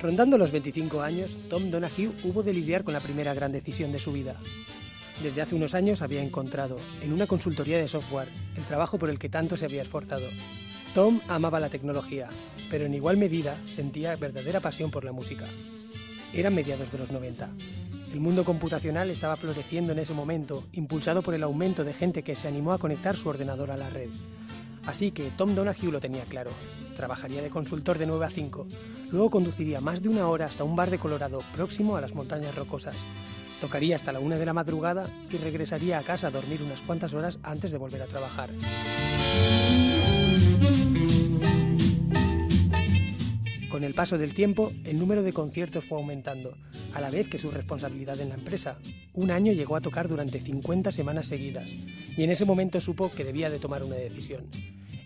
Rondando 0.00 0.38
los 0.38 0.52
25 0.52 1.02
años, 1.02 1.36
Tom 1.50 1.72
Donahue 1.72 2.12
hubo 2.22 2.44
de 2.44 2.54
lidiar 2.54 2.84
con 2.84 2.94
la 2.94 3.00
primera 3.00 3.34
gran 3.34 3.50
decisión 3.50 3.90
de 3.90 3.98
su 3.98 4.12
vida. 4.12 4.40
Desde 5.22 5.42
hace 5.42 5.56
unos 5.56 5.74
años 5.74 6.00
había 6.00 6.22
encontrado, 6.22 6.78
en 7.02 7.12
una 7.12 7.26
consultoría 7.26 7.78
de 7.78 7.88
software, 7.88 8.28
el 8.56 8.64
trabajo 8.64 8.98
por 8.98 9.10
el 9.10 9.18
que 9.18 9.28
tanto 9.28 9.56
se 9.56 9.64
había 9.64 9.82
esforzado. 9.82 10.28
Tom 10.94 11.20
amaba 11.26 11.58
la 11.58 11.70
tecnología, 11.70 12.28
pero 12.70 12.86
en 12.86 12.94
igual 12.94 13.16
medida 13.16 13.58
sentía 13.66 14.14
verdadera 14.14 14.60
pasión 14.60 14.92
por 14.92 15.04
la 15.04 15.10
música. 15.10 15.46
Eran 16.32 16.54
mediados 16.54 16.92
de 16.92 16.98
los 16.98 17.10
90. 17.10 17.50
El 18.12 18.20
mundo 18.20 18.44
computacional 18.44 19.10
estaba 19.10 19.36
floreciendo 19.36 19.92
en 19.92 19.98
ese 19.98 20.14
momento, 20.14 20.64
impulsado 20.72 21.20
por 21.22 21.34
el 21.34 21.42
aumento 21.42 21.82
de 21.82 21.94
gente 21.94 22.22
que 22.22 22.36
se 22.36 22.46
animó 22.46 22.72
a 22.72 22.78
conectar 22.78 23.16
su 23.16 23.28
ordenador 23.28 23.72
a 23.72 23.76
la 23.76 23.90
red. 23.90 24.10
Así 24.86 25.10
que 25.10 25.30
Tom 25.36 25.54
Donahue 25.54 25.90
lo 25.90 26.00
tenía 26.00 26.24
claro. 26.24 26.52
Trabajaría 26.96 27.42
de 27.42 27.50
consultor 27.50 27.98
de 27.98 28.06
9 28.06 28.24
a 28.24 28.30
5. 28.30 28.66
Luego 29.10 29.30
conduciría 29.30 29.80
más 29.80 30.02
de 30.02 30.08
una 30.08 30.28
hora 30.28 30.46
hasta 30.46 30.64
un 30.64 30.76
bar 30.76 30.90
de 30.90 30.98
Colorado 30.98 31.40
próximo 31.54 31.96
a 31.96 32.00
las 32.00 32.14
montañas 32.14 32.54
rocosas. 32.54 32.96
Tocaría 33.60 33.96
hasta 33.96 34.12
la 34.12 34.20
una 34.20 34.36
de 34.36 34.46
la 34.46 34.52
madrugada 34.52 35.10
y 35.30 35.36
regresaría 35.36 35.98
a 35.98 36.04
casa 36.04 36.28
a 36.28 36.30
dormir 36.30 36.62
unas 36.62 36.82
cuantas 36.82 37.12
horas 37.14 37.38
antes 37.42 37.70
de 37.70 37.78
volver 37.78 38.02
a 38.02 38.06
trabajar. 38.06 38.50
Con 43.68 43.84
el 43.84 43.94
paso 43.94 44.16
del 44.16 44.34
tiempo, 44.34 44.72
el 44.84 44.98
número 44.98 45.22
de 45.22 45.32
conciertos 45.32 45.84
fue 45.84 45.98
aumentando, 45.98 46.56
a 46.94 47.00
la 47.00 47.10
vez 47.10 47.28
que 47.28 47.38
su 47.38 47.50
responsabilidad 47.50 48.20
en 48.20 48.30
la 48.30 48.34
empresa. 48.34 48.78
Un 49.12 49.30
año 49.30 49.52
llegó 49.52 49.76
a 49.76 49.80
tocar 49.80 50.08
durante 50.08 50.40
50 50.40 50.90
semanas 50.90 51.26
seguidas, 51.26 51.68
y 51.68 52.22
en 52.22 52.30
ese 52.30 52.44
momento 52.44 52.80
supo 52.80 53.10
que 53.10 53.24
debía 53.24 53.50
de 53.50 53.58
tomar 53.58 53.84
una 53.84 53.96
decisión. 53.96 54.46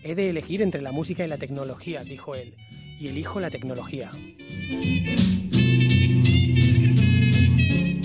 He 0.03 0.15
de 0.15 0.29
elegir 0.29 0.61
entre 0.61 0.81
la 0.81 0.91
música 0.91 1.25
y 1.25 1.27
la 1.27 1.37
tecnología, 1.37 2.03
dijo 2.03 2.35
él, 2.35 2.55
y 2.99 3.07
elijo 3.07 3.39
la 3.39 3.49
tecnología. 3.49 4.11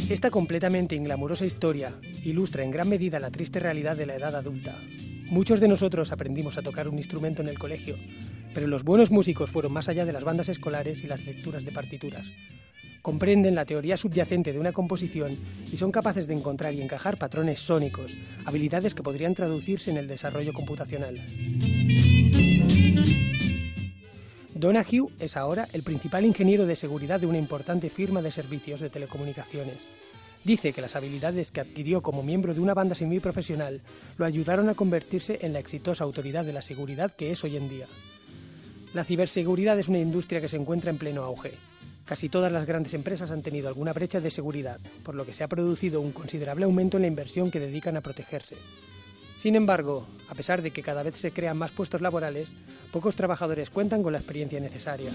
Esta 0.09 0.31
completamente 0.31 0.97
inglamurosa 0.97 1.44
historia 1.44 1.92
ilustra 2.25 2.64
en 2.64 2.71
gran 2.71 2.88
medida 2.88 3.21
la 3.21 3.31
triste 3.31 3.61
realidad 3.61 3.94
de 3.94 4.07
la 4.07 4.16
edad 4.16 4.35
adulta. 4.35 4.75
Muchos 5.27 5.61
de 5.61 5.68
nosotros 5.68 6.12
aprendimos 6.12 6.57
a 6.57 6.62
tocar 6.62 6.88
un 6.88 6.97
instrumento 6.97 7.42
en 7.42 7.49
el 7.49 7.59
colegio, 7.59 7.97
pero 8.55 8.66
los 8.66 8.85
buenos 8.85 9.11
músicos 9.11 9.51
fueron 9.51 9.71
más 9.73 9.87
allá 9.90 10.07
de 10.07 10.14
las 10.14 10.25
bandas 10.25 10.49
escolares 10.49 11.05
y 11.05 11.09
las 11.09 11.27
lecturas 11.27 11.62
de 11.62 11.73
partituras. 11.73 12.27
Comprenden 13.03 13.55
la 13.55 13.66
teoría 13.66 13.99
subyacente 13.99 14.55
de 14.55 14.59
una 14.59 14.73
composición 14.73 15.37
y 15.71 15.77
son 15.77 15.92
capaces 15.92 16.27
de 16.27 16.33
encontrar 16.33 16.73
y 16.73 16.81
encajar 16.81 17.18
patrones 17.18 17.61
sónicos, 17.61 18.14
habilidades 18.47 18.94
que 18.94 19.03
podrían 19.03 19.35
traducirse 19.35 19.90
en 19.90 19.99
el 19.99 20.09
desarrollo 20.09 20.55
computacional. 20.55 21.21
Donahue 24.59 25.12
es 25.21 25.37
ahora 25.37 25.68
el 25.73 25.85
principal 25.85 26.25
ingeniero 26.27 26.66
de 26.66 26.75
seguridad 26.75 27.21
de 27.21 27.29
una 27.29 27.38
importante 27.38 27.90
firma 27.90 28.23
de 28.23 28.33
servicios 28.33 28.81
de 28.81 28.90
telecomunicaciones. 28.90 29.87
Dice 30.42 30.73
que 30.73 30.81
las 30.81 30.97
habilidades 30.97 31.53
que 31.53 31.61
adquirió 31.61 32.03
como 32.03 32.25
miembro 32.25 32.55
de 32.55 32.59
una 32.59 32.75
banda 32.75 32.97
semiprofesional 32.97 33.83
lo 34.16 34.25
ayudaron 34.25 34.68
a 34.68 34.75
convertirse 34.75 35.38
en 35.42 35.53
la 35.53 35.61
exitosa 35.61 36.03
autoridad 36.03 36.44
de 36.44 36.53
la 36.53 36.62
seguridad 36.62 37.14
que 37.14 37.31
es 37.31 37.44
hoy 37.44 37.57
en 37.57 37.68
día. 37.68 37.87
La 38.94 39.05
ciberseguridad 39.05 39.79
es 39.79 39.87
una 39.87 40.01
industria 40.01 40.40
que 40.40 40.49
se 40.49 40.57
encuentra 40.57 40.90
en 40.90 40.99
pleno 40.99 41.23
auge. 41.23 41.53
Casi 42.05 42.29
todas 42.29 42.51
las 42.51 42.66
grandes 42.66 42.94
empresas 42.94 43.31
han 43.31 43.42
tenido 43.42 43.68
alguna 43.68 43.92
brecha 43.92 44.18
de 44.21 44.31
seguridad, 44.31 44.81
por 45.05 45.14
lo 45.14 45.25
que 45.25 45.35
se 45.35 45.44
ha 45.44 45.49
producido 45.49 46.01
un 46.01 46.11
considerable 46.11 46.64
aumento 46.64 46.97
en 46.97 47.03
la 47.03 47.09
inversión 47.09 47.53
que 47.53 47.61
dedican 47.61 47.97
a 47.97 48.01
protegerse. 48.01 48.57
Sin 49.38 49.55
embargo, 49.55 50.05
a 50.29 50.35
pesar 50.35 50.62
de 50.62 50.72
que 50.72 50.83
cada 50.83 51.05
vez 51.05 51.16
se 51.16 51.31
crean 51.31 51.57
más 51.57 51.70
puestos 51.70 52.01
laborales, 52.01 52.55
pocos 52.90 53.14
trabajadores 53.14 53.70
cuentan 53.70 54.03
con 54.03 54.12
la 54.12 54.18
experiencia 54.18 54.59
necesaria. 54.59 55.12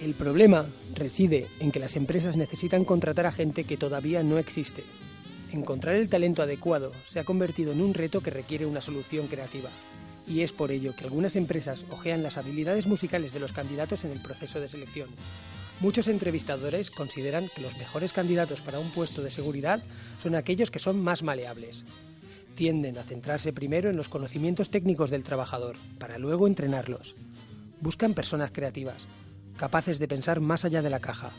El 0.00 0.14
problema 0.14 0.66
reside 0.94 1.48
en 1.60 1.70
que 1.70 1.78
las 1.78 1.94
empresas 1.94 2.38
necesitan 2.38 2.86
contratar 2.86 3.26
a 3.26 3.32
gente 3.32 3.64
que 3.64 3.76
todavía 3.76 4.22
no 4.22 4.38
existe. 4.38 4.82
Encontrar 5.52 5.96
el 5.96 6.08
talento 6.08 6.42
adecuado 6.42 6.92
se 7.06 7.20
ha 7.20 7.24
convertido 7.24 7.72
en 7.72 7.82
un 7.82 7.92
reto 7.92 8.22
que 8.22 8.30
requiere 8.30 8.64
una 8.64 8.80
solución 8.80 9.26
creativa. 9.26 9.68
Y 10.26 10.40
es 10.40 10.52
por 10.52 10.72
ello 10.72 10.96
que 10.96 11.04
algunas 11.04 11.36
empresas 11.36 11.84
ojean 11.90 12.22
las 12.22 12.38
habilidades 12.38 12.86
musicales 12.86 13.34
de 13.34 13.40
los 13.40 13.52
candidatos 13.52 14.04
en 14.04 14.12
el 14.12 14.22
proceso 14.22 14.58
de 14.58 14.68
selección. 14.68 15.10
Muchos 15.80 16.08
entrevistadores 16.08 16.90
consideran 16.90 17.50
que 17.54 17.60
los 17.60 17.76
mejores 17.76 18.14
candidatos 18.14 18.62
para 18.62 18.78
un 18.78 18.90
puesto 18.90 19.22
de 19.22 19.30
seguridad 19.30 19.82
son 20.22 20.34
aquellos 20.34 20.70
que 20.70 20.78
son 20.78 20.98
más 20.98 21.22
maleables. 21.22 21.84
Tienden 22.56 22.96
a 22.96 23.02
centrarse 23.02 23.52
primero 23.52 23.90
en 23.90 23.98
los 23.98 24.08
conocimientos 24.08 24.70
técnicos 24.70 25.10
del 25.10 25.22
trabajador, 25.22 25.76
para 25.98 26.16
luego 26.16 26.46
entrenarlos. 26.46 27.14
Buscan 27.82 28.14
personas 28.14 28.50
creativas, 28.50 29.08
capaces 29.58 29.98
de 29.98 30.08
pensar 30.08 30.40
más 30.40 30.64
allá 30.64 30.80
de 30.80 30.88
la 30.88 31.00
caja, 31.00 31.32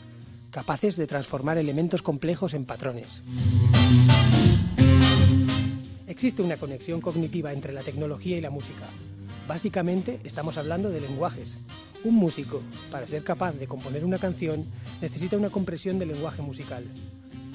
capaces 0.52 0.96
de 0.96 1.08
transformar 1.08 1.58
elementos 1.58 2.02
complejos 2.02 2.54
en 2.54 2.66
patrones. 2.66 3.24
Existe 6.06 6.40
una 6.40 6.56
conexión 6.56 7.00
cognitiva 7.00 7.52
entre 7.52 7.72
la 7.72 7.82
tecnología 7.82 8.36
y 8.36 8.40
la 8.40 8.50
música. 8.50 8.88
Básicamente 9.48 10.20
estamos 10.22 10.56
hablando 10.56 10.88
de 10.88 11.00
lenguajes. 11.00 11.58
Un 12.04 12.14
músico, 12.14 12.62
para 12.92 13.08
ser 13.08 13.24
capaz 13.24 13.54
de 13.54 13.66
componer 13.66 14.04
una 14.04 14.20
canción, 14.20 14.66
necesita 15.00 15.36
una 15.36 15.50
compresión 15.50 15.98
del 15.98 16.10
lenguaje 16.10 16.42
musical. 16.42 16.84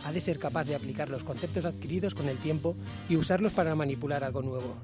Ha 0.03 0.11
de 0.11 0.21
ser 0.21 0.39
capaz 0.39 0.65
de 0.65 0.75
aplicar 0.75 1.09
los 1.09 1.23
conceptos 1.23 1.65
adquiridos 1.65 2.15
con 2.15 2.27
el 2.27 2.39
tiempo 2.39 2.75
y 3.09 3.15
usarlos 3.15 3.53
para 3.53 3.75
manipular 3.75 4.23
algo 4.23 4.41
nuevo. 4.41 4.75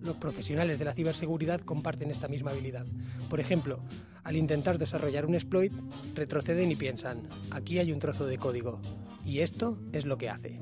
Los 0.00 0.16
profesionales 0.16 0.78
de 0.78 0.84
la 0.84 0.94
ciberseguridad 0.94 1.60
comparten 1.60 2.10
esta 2.10 2.28
misma 2.28 2.52
habilidad. 2.52 2.86
Por 3.28 3.40
ejemplo, 3.40 3.80
al 4.22 4.36
intentar 4.36 4.78
desarrollar 4.78 5.26
un 5.26 5.34
exploit, 5.34 5.72
retroceden 6.14 6.70
y 6.70 6.76
piensan, 6.76 7.28
aquí 7.50 7.78
hay 7.78 7.92
un 7.92 7.98
trozo 7.98 8.26
de 8.26 8.38
código. 8.38 8.80
Y 9.24 9.40
esto 9.40 9.78
es 9.92 10.06
lo 10.06 10.16
que 10.16 10.30
hace. 10.30 10.60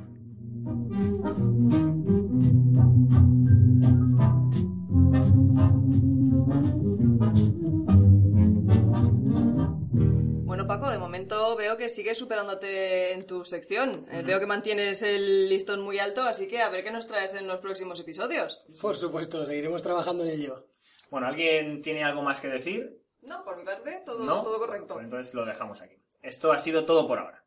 Momento 11.16 11.56
veo 11.56 11.76
que 11.76 11.88
sigues 11.88 12.18
superándote 12.18 13.12
en 13.12 13.26
tu 13.26 13.44
sección. 13.44 14.06
Eh, 14.10 14.22
Veo 14.22 14.38
que 14.38 14.46
mantienes 14.46 15.02
el 15.02 15.48
listón 15.48 15.80
muy 15.80 15.98
alto, 15.98 16.22
así 16.22 16.46
que 16.46 16.60
a 16.60 16.68
ver 16.68 16.84
qué 16.84 16.90
nos 16.90 17.06
traes 17.06 17.34
en 17.34 17.46
los 17.46 17.60
próximos 17.60 17.98
episodios. 18.00 18.64
Por 18.80 18.96
supuesto, 18.96 19.44
seguiremos 19.46 19.82
trabajando 19.82 20.24
en 20.24 20.30
ello. 20.30 20.66
Bueno, 21.10 21.26
¿alguien 21.26 21.80
tiene 21.82 22.04
algo 22.04 22.22
más 22.22 22.40
que 22.40 22.48
decir? 22.48 23.02
No, 23.22 23.44
por 23.44 23.56
mi 23.56 23.64
parte, 23.64 24.02
todo, 24.04 24.24
¿No? 24.24 24.42
todo 24.42 24.58
correcto. 24.58 24.94
Pues 24.94 25.04
entonces 25.04 25.34
lo 25.34 25.44
dejamos 25.46 25.80
aquí. 25.82 25.96
Esto 26.22 26.52
ha 26.52 26.58
sido 26.58 26.84
todo 26.84 27.06
por 27.08 27.18
ahora. 27.18 27.44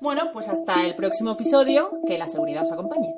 Bueno, 0.00 0.30
pues 0.32 0.48
hasta 0.48 0.84
el 0.84 0.96
próximo 0.96 1.32
episodio, 1.32 1.92
que 2.08 2.18
la 2.18 2.26
seguridad 2.26 2.64
os 2.64 2.72
acompañe. 2.72 3.14